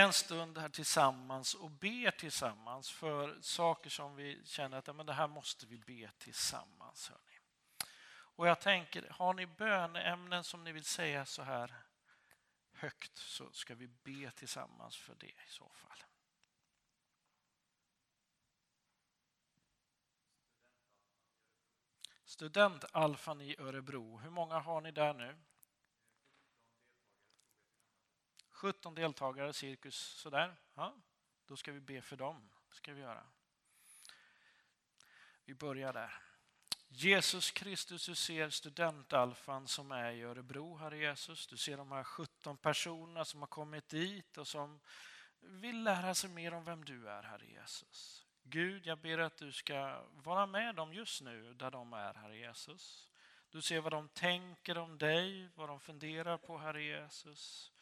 En 0.01 0.13
stund 0.13 0.59
här 0.59 0.69
tillsammans 0.69 1.55
och 1.55 1.71
ber 1.71 2.11
tillsammans 2.11 2.91
för 2.91 3.39
saker 3.41 3.91
som 3.91 4.17
vi 4.17 4.43
känner 4.45 4.79
att 4.79 4.87
ja, 4.87 4.93
men 4.93 5.07
det 5.07 5.13
här 5.13 5.29
måste 5.29 5.67
vi 5.67 5.79
be 5.79 6.11
tillsammans. 6.19 7.09
Hörni. 7.09 7.39
Och 8.41 8.49
jag 8.49 8.61
tänker, 8.61 9.09
har 9.11 9.35
ni 9.35 9.47
böneämnen 9.47 10.45
som 10.45 10.65
ni 10.65 10.73
vill 10.73 10.85
säga 10.85 11.27
så 11.27 11.43
här 11.43 11.75
högt 12.73 13.19
så 13.19 13.51
ska 13.53 13.75
vi 13.75 13.89
be 13.89 14.31
tillsammans 14.31 14.97
för 14.97 15.15
det 15.15 15.27
i 15.27 15.49
så 15.49 15.69
fall. 15.69 16.05
Studentalfan 22.25 23.41
i 23.41 23.57
Örebro, 23.59 24.19
hur 24.19 24.31
många 24.31 24.59
har 24.59 24.81
ni 24.81 24.91
där 24.91 25.15
nu? 25.15 25.37
17 28.61 28.95
deltagare, 28.95 29.53
cirkus 29.53 29.97
sådär. 29.97 30.57
Ja, 30.75 30.95
då 31.47 31.57
ska 31.57 31.73
vi 31.73 31.81
be 31.81 32.03
för 32.03 32.17
dem. 32.17 32.51
ska 32.71 32.93
vi 32.93 33.01
göra. 33.01 33.27
Vi 35.45 35.55
börjar 35.55 35.93
där. 35.93 36.15
Jesus 36.89 37.51
Kristus, 37.51 38.07
du 38.07 38.15
ser 38.15 38.51
studentalfan 38.51 39.69
som 39.69 39.93
är 39.93 40.13
i 40.13 40.23
Örebro, 40.23 40.77
Herre 40.77 40.99
Jesus. 40.99 41.47
Du 41.47 41.57
ser 41.57 41.77
de 41.77 41.93
här 41.93 42.05
17 42.05 42.57
personerna 42.57 43.25
som 43.25 43.41
har 43.41 43.47
kommit 43.47 43.89
dit 43.89 44.39
och 44.39 44.49
som 44.49 44.81
vill 45.41 45.83
lära 45.83 46.15
sig 46.15 46.31
mer 46.31 46.55
om 46.55 46.65
vem 46.65 46.85
du 46.85 47.09
är, 47.09 47.23
Herre 47.23 47.47
Jesus. 47.47 48.27
Gud, 48.43 48.87
jag 48.87 48.99
ber 48.99 49.19
att 49.19 49.37
du 49.37 49.53
ska 49.53 50.05
vara 50.11 50.47
med 50.47 50.75
dem 50.75 50.95
just 50.95 51.23
nu 51.23 51.55
där 51.55 51.71
de 51.71 51.93
är, 51.93 52.15
Herre 52.15 52.37
Jesus. 52.37 53.11
Du 53.51 53.63
ser 53.63 53.81
vad 53.81 53.93
de 53.93 54.09
tänker 54.09 54.79
om 54.79 54.99
dig, 54.99 55.49
vad 55.55 55.69
de 55.69 55.81
funderar 55.81 56.39
på, 56.39 56.59
Herre 56.59 56.83
Jesus. 56.83 57.73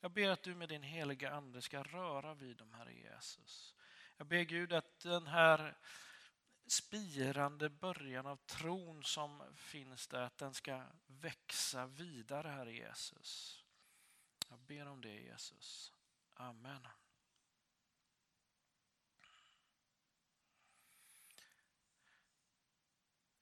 Jag 0.00 0.10
ber 0.10 0.28
att 0.28 0.42
du 0.42 0.54
med 0.54 0.68
din 0.68 0.82
heliga 0.82 1.30
Ande 1.30 1.62
ska 1.62 1.82
röra 1.82 2.34
vid 2.34 2.56
dem, 2.56 2.72
Herre 2.72 2.94
Jesus. 2.94 3.74
Jag 4.16 4.26
ber 4.26 4.42
Gud 4.42 4.72
att 4.72 5.00
den 5.00 5.26
här 5.26 5.76
spirande 6.66 7.68
början 7.68 8.26
av 8.26 8.36
tron 8.36 9.04
som 9.04 9.42
finns 9.56 10.06
där, 10.06 10.22
att 10.22 10.38
den 10.38 10.54
ska 10.54 10.82
växa 11.06 11.86
vidare, 11.86 12.48
Herre 12.48 12.72
Jesus. 12.72 13.64
Jag 14.48 14.58
ber 14.58 14.86
om 14.86 15.00
det, 15.00 15.20
Jesus. 15.20 15.92
Amen. 16.34 16.88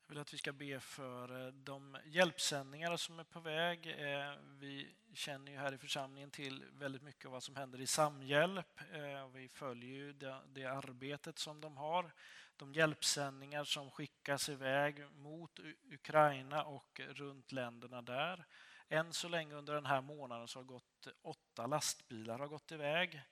Jag 0.00 0.08
vill 0.08 0.18
att 0.18 0.34
vi 0.34 0.38
ska 0.38 0.52
be 0.52 0.80
för 0.80 1.46
eh, 1.46 1.52
de 1.52 1.98
hjälpsändningar 2.04 2.96
som 2.96 3.18
är 3.18 3.24
på 3.24 3.40
väg. 3.40 3.86
Eh, 3.86 4.36
vi 4.44 4.94
känner 5.14 5.52
ju 5.52 5.58
här 5.58 5.74
i 5.74 5.78
församlingen 5.78 6.30
till 6.30 6.64
väldigt 6.72 7.02
mycket 7.02 7.26
av 7.26 7.32
vad 7.32 7.42
som 7.42 7.56
händer 7.56 7.80
i 7.80 7.86
Samhjälp. 7.86 8.80
Eh, 8.92 9.28
vi 9.28 9.48
följer 9.48 9.90
ju 9.90 10.12
det, 10.12 10.40
det 10.46 10.64
arbetet 10.64 11.38
som 11.38 11.60
de 11.60 11.76
har. 11.76 12.12
De 12.56 12.72
hjälpsändningar 12.72 13.64
som 13.64 13.90
skickas 13.90 14.48
iväg 14.48 15.10
mot 15.10 15.60
Ukraina 15.92 16.64
och 16.64 17.00
runt 17.00 17.52
länderna 17.52 18.02
där. 18.02 18.44
Än 18.88 19.12
så 19.12 19.28
länge 19.28 19.54
under 19.54 19.74
den 19.74 19.86
här 19.86 20.00
månaden 20.00 20.48
så 20.48 20.58
har 20.58 20.64
gått 20.64 21.06
åtta 21.22 21.66
lastbilar 21.66 22.38
har 22.38 22.48
gått 22.48 22.72
iväg 22.72 23.22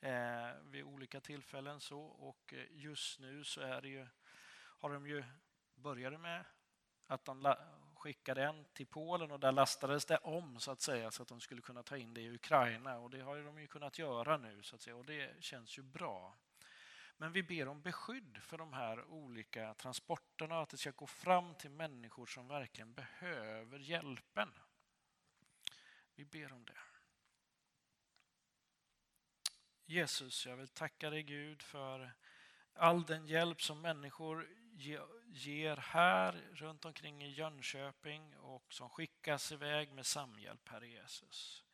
eh, 0.00 0.50
vid 0.62 0.84
olika 0.84 1.20
tillfällen. 1.20 1.80
så 1.80 2.00
och 2.00 2.54
eh, 2.54 2.64
Just 2.70 3.20
nu 3.20 3.44
så 3.44 3.60
är 3.60 3.82
det 3.82 3.88
ju, 3.88 4.06
har 4.54 4.92
de 4.92 5.06
ju 5.06 5.24
började 5.74 6.18
med 6.18 6.44
att 7.06 7.24
de 7.24 7.54
skickade 7.96 8.44
en 8.44 8.64
till 8.72 8.86
Polen 8.86 9.30
och 9.30 9.40
där 9.40 9.52
lastades 9.52 10.04
det 10.04 10.16
om 10.16 10.60
så 10.60 10.70
att 10.70 10.80
säga 10.80 11.10
så 11.10 11.22
att 11.22 11.28
de 11.28 11.40
skulle 11.40 11.60
kunna 11.60 11.82
ta 11.82 11.96
in 11.96 12.14
det 12.14 12.20
i 12.20 12.34
Ukraina 12.34 12.98
och 12.98 13.10
det 13.10 13.20
har 13.20 13.36
de 13.36 13.60
ju 13.60 13.66
kunnat 13.66 13.98
göra 13.98 14.36
nu 14.36 14.62
så 14.62 14.74
att 14.74 14.82
säga 14.82 14.96
och 14.96 15.04
det 15.04 15.44
känns 15.44 15.78
ju 15.78 15.82
bra. 15.82 16.36
Men 17.16 17.32
vi 17.32 17.42
ber 17.42 17.68
om 17.68 17.82
beskydd 17.82 18.38
för 18.42 18.58
de 18.58 18.72
här 18.72 19.04
olika 19.04 19.74
transporterna 19.74 20.60
att 20.60 20.68
det 20.68 20.76
ska 20.76 20.90
gå 20.90 21.06
fram 21.06 21.54
till 21.54 21.70
människor 21.70 22.26
som 22.26 22.48
verkligen 22.48 22.94
behöver 22.94 23.78
hjälpen. 23.78 24.48
Vi 26.14 26.24
ber 26.24 26.52
om 26.52 26.64
det. 26.64 26.78
Jesus, 29.84 30.46
jag 30.46 30.56
vill 30.56 30.68
tacka 30.68 31.10
dig 31.10 31.22
Gud 31.22 31.62
för 31.62 32.12
all 32.72 33.06
den 33.06 33.26
hjälp 33.26 33.62
som 33.62 33.80
människor 33.80 34.48
ger 35.26 35.76
här 35.76 36.32
runt 36.52 36.84
omkring 36.84 37.24
i 37.24 37.28
Jönköping 37.28 38.36
och 38.36 38.74
som 38.74 38.88
skickas 38.88 39.52
iväg 39.52 39.92
med 39.92 40.06
Samhjälp, 40.06 40.68
Herre 40.68 40.88
Jesus. 40.88 41.64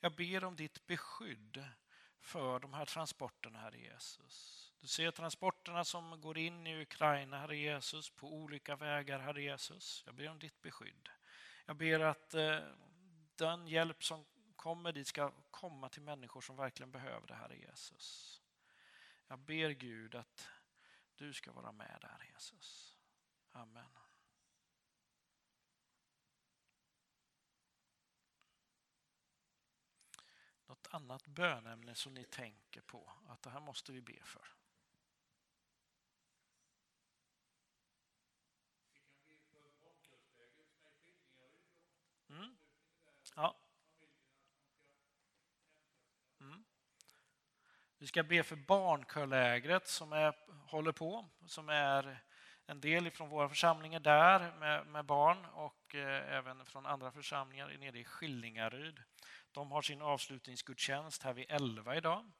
Jag 0.00 0.14
ber 0.14 0.44
om 0.44 0.56
ditt 0.56 0.86
beskydd 0.86 1.64
för 2.20 2.58
de 2.58 2.74
här 2.74 2.84
transporterna, 2.84 3.58
Herre 3.58 3.78
Jesus. 3.78 4.60
Du 4.80 4.86
ser 4.86 5.10
transporterna 5.10 5.84
som 5.84 6.20
går 6.20 6.38
in 6.38 6.66
i 6.66 6.82
Ukraina, 6.82 7.38
Herre 7.38 7.56
Jesus, 7.56 8.10
på 8.10 8.34
olika 8.34 8.76
vägar, 8.76 9.18
Herre 9.18 9.42
Jesus. 9.42 10.02
Jag 10.06 10.14
ber 10.14 10.28
om 10.28 10.38
ditt 10.38 10.62
beskydd. 10.62 11.08
Jag 11.66 11.76
ber 11.76 12.00
att 12.00 12.34
eh, 12.34 12.58
den 13.36 13.68
hjälp 13.68 14.04
som 14.04 14.24
kommer 14.56 14.92
dit 14.92 15.06
ska 15.06 15.32
komma 15.50 15.88
till 15.88 16.02
människor 16.02 16.40
som 16.40 16.56
verkligen 16.56 16.90
behöver 16.90 17.26
det, 17.26 17.34
Herre 17.34 17.56
Jesus. 17.56 18.40
Jag 19.28 19.38
ber 19.38 19.70
Gud 19.70 20.14
att 20.14 20.48
du 21.16 21.34
ska 21.34 21.52
vara 21.52 21.72
med 21.72 21.98
där 22.00 22.30
Jesus. 22.32 22.98
Amen. 23.52 23.90
Något 30.66 30.86
annat 30.90 31.26
bönämne 31.26 31.94
som 31.94 32.14
ni 32.14 32.24
tänker 32.24 32.80
på 32.80 33.12
att 33.28 33.42
det 33.42 33.50
här 33.50 33.60
måste 33.60 33.92
vi 33.92 34.00
be 34.00 34.22
för? 34.24 34.48
Mm. 42.28 42.56
Ja. 43.34 43.63
Vi 48.04 48.08
ska 48.08 48.22
be 48.22 48.42
för 48.42 48.56
barnkörlägret 48.56 49.88
som 49.88 50.12
är, 50.12 50.34
håller 50.66 50.92
på, 50.92 51.28
som 51.46 51.68
är 51.68 52.22
en 52.66 52.80
del 52.80 53.10
från 53.10 53.28
våra 53.28 53.48
församlingar 53.48 54.00
där 54.00 54.56
med, 54.58 54.86
med 54.86 55.04
barn 55.04 55.44
och 55.44 55.94
eh, 55.94 56.36
även 56.36 56.64
från 56.64 56.86
andra 56.86 57.12
församlingar 57.12 57.78
nere 57.78 57.98
i 57.98 58.04
Skillingaryd. 58.04 59.02
De 59.52 59.70
har 59.70 59.82
sin 59.82 60.02
avslutningsgudstjänst 60.02 61.22
här 61.22 61.32
vid 61.32 61.46
11 61.48 61.96
idag. 61.96 62.30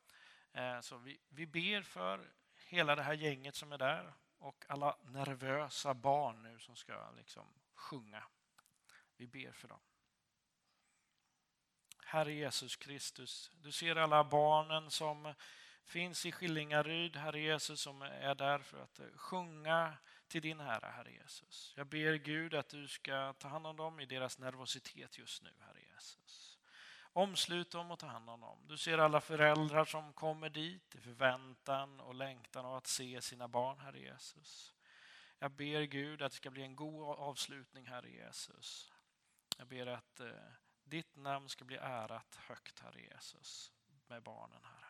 Eh, 0.53 0.81
så 0.81 0.97
vi, 0.97 1.19
vi 1.29 1.47
ber 1.47 1.83
för 1.83 2.33
hela 2.69 2.97
det 2.97 3.03
här 3.03 3.15
gänget 3.15 3.55
som 3.55 3.73
är 3.73 3.79
där 3.79 4.15
och 4.39 4.65
alla 4.69 4.97
nervösa 5.03 5.95
barn 5.95 6.43
nu 6.43 6.59
som 6.59 6.77
ska 6.77 7.11
liksom 7.17 7.47
sjunga. 7.75 8.25
Vi 9.17 9.27
ber 9.27 9.53
för 9.53 9.69
dem. 9.69 9.81
Herre 12.05 12.33
Jesus 12.33 12.77
Kristus, 12.77 13.51
du 13.63 13.73
ser 13.73 13.97
alla 13.97 14.25
barnen 14.25 14.91
som 14.91 15.35
finns 15.85 16.27
i 16.27 16.33
Skillingaryd, 16.33 17.17
Herre 17.17 17.41
Jesus, 17.41 17.81
som 17.81 18.03
är 18.03 18.35
där 18.35 18.59
för 18.59 18.83
att 18.83 18.99
eh, 18.99 19.07
sjunga 19.17 19.97
till 20.29 20.43
din 20.43 20.61
Herre, 20.61 20.87
Herre 20.87 21.13
Jesus. 21.13 21.73
Jag 21.77 21.87
ber 21.87 22.15
Gud 22.15 22.55
att 22.55 22.69
du 22.69 22.89
ska 22.89 23.33
ta 23.33 23.49
hand 23.49 23.67
om 23.67 23.77
dem 23.77 24.01
i 24.01 24.07
deras 24.07 24.39
nervositet 24.39 25.19
just 25.19 25.43
nu, 25.43 25.51
Herre 25.61 25.81
Jesus. 25.95 26.59
Omslut 27.13 27.71
dem 27.71 27.91
och 27.91 27.99
ta 27.99 28.07
hand 28.07 28.31
om 28.31 28.41
dem. 28.41 28.59
Du 28.69 28.79
ser 28.79 28.99
alla 28.99 29.21
föräldrar 29.21 29.85
som 29.85 30.13
kommer 30.13 30.49
dit 30.49 30.95
i 30.95 31.01
förväntan 31.01 32.01
och 32.01 32.15
längtan 32.15 32.67
av 32.67 32.75
att 32.75 32.87
se 32.87 33.21
sina 33.21 33.49
barn, 33.49 33.79
Herre 33.79 34.01
Jesus. 34.01 34.75
Jag 35.39 35.51
ber 35.51 35.83
Gud 35.83 36.23
att 36.23 36.33
det 36.33 36.37
ska 36.37 36.51
bli 36.51 36.63
en 36.63 36.77
god 36.77 37.19
avslutning, 37.19 37.87
Herre 37.87 38.11
Jesus. 38.11 38.93
Jag 39.59 39.67
ber 39.67 39.87
att 39.87 40.21
eh, 40.21 40.27
ditt 40.85 41.17
namn 41.17 41.49
ska 41.49 41.65
bli 41.65 41.77
ärat 41.77 42.35
högt, 42.35 42.81
Herre 42.81 43.01
Jesus, 43.01 43.73
med 44.07 44.23
barnen, 44.23 44.65
Herre. 44.65 44.85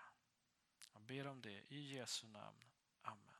Jag 0.92 1.02
ber 1.02 1.26
om 1.26 1.42
det 1.42 1.72
i 1.72 1.94
Jesu 1.94 2.26
namn. 2.26 2.64
Amen. 3.02 3.34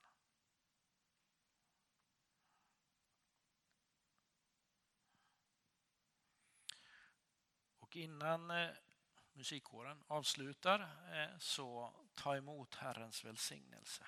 Och 7.79 7.97
innan 7.97 8.51
eh, 8.51 8.71
musikkåren 9.33 10.05
avslutar 10.07 10.81
eh, 11.13 11.39
så 11.39 11.95
ta 12.15 12.37
emot 12.37 12.75
Herrens 12.75 13.25
välsignelse. 13.25 14.07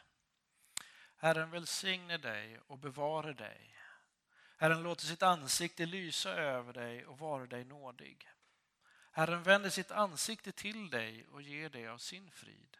Herren 1.16 1.50
välsigne 1.50 2.16
dig 2.16 2.60
och 2.60 2.78
bevare 2.78 3.32
dig. 3.32 3.76
Herren 4.56 4.82
låter 4.82 5.06
sitt 5.06 5.22
ansikte 5.22 5.86
lysa 5.86 6.30
över 6.30 6.72
dig 6.72 7.06
och 7.06 7.18
vara 7.18 7.46
dig 7.46 7.64
nådig. 7.64 8.28
Herren 9.16 9.42
vänder 9.42 9.70
sitt 9.70 9.90
ansikte 9.90 10.52
till 10.52 10.90
dig 10.90 11.26
och 11.26 11.42
ger 11.42 11.68
dig 11.68 11.88
av 11.88 11.98
sin 11.98 12.30
frid. 12.30 12.76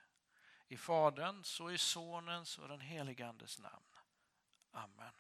I 0.69 0.77
Faderns 0.77 1.61
och 1.61 1.73
i 1.73 1.79
Sonens 1.79 2.59
och 2.59 2.69
den 2.69 2.81
helige 2.81 3.27
Andes 3.27 3.59
namn. 3.59 3.97
Amen. 4.73 5.13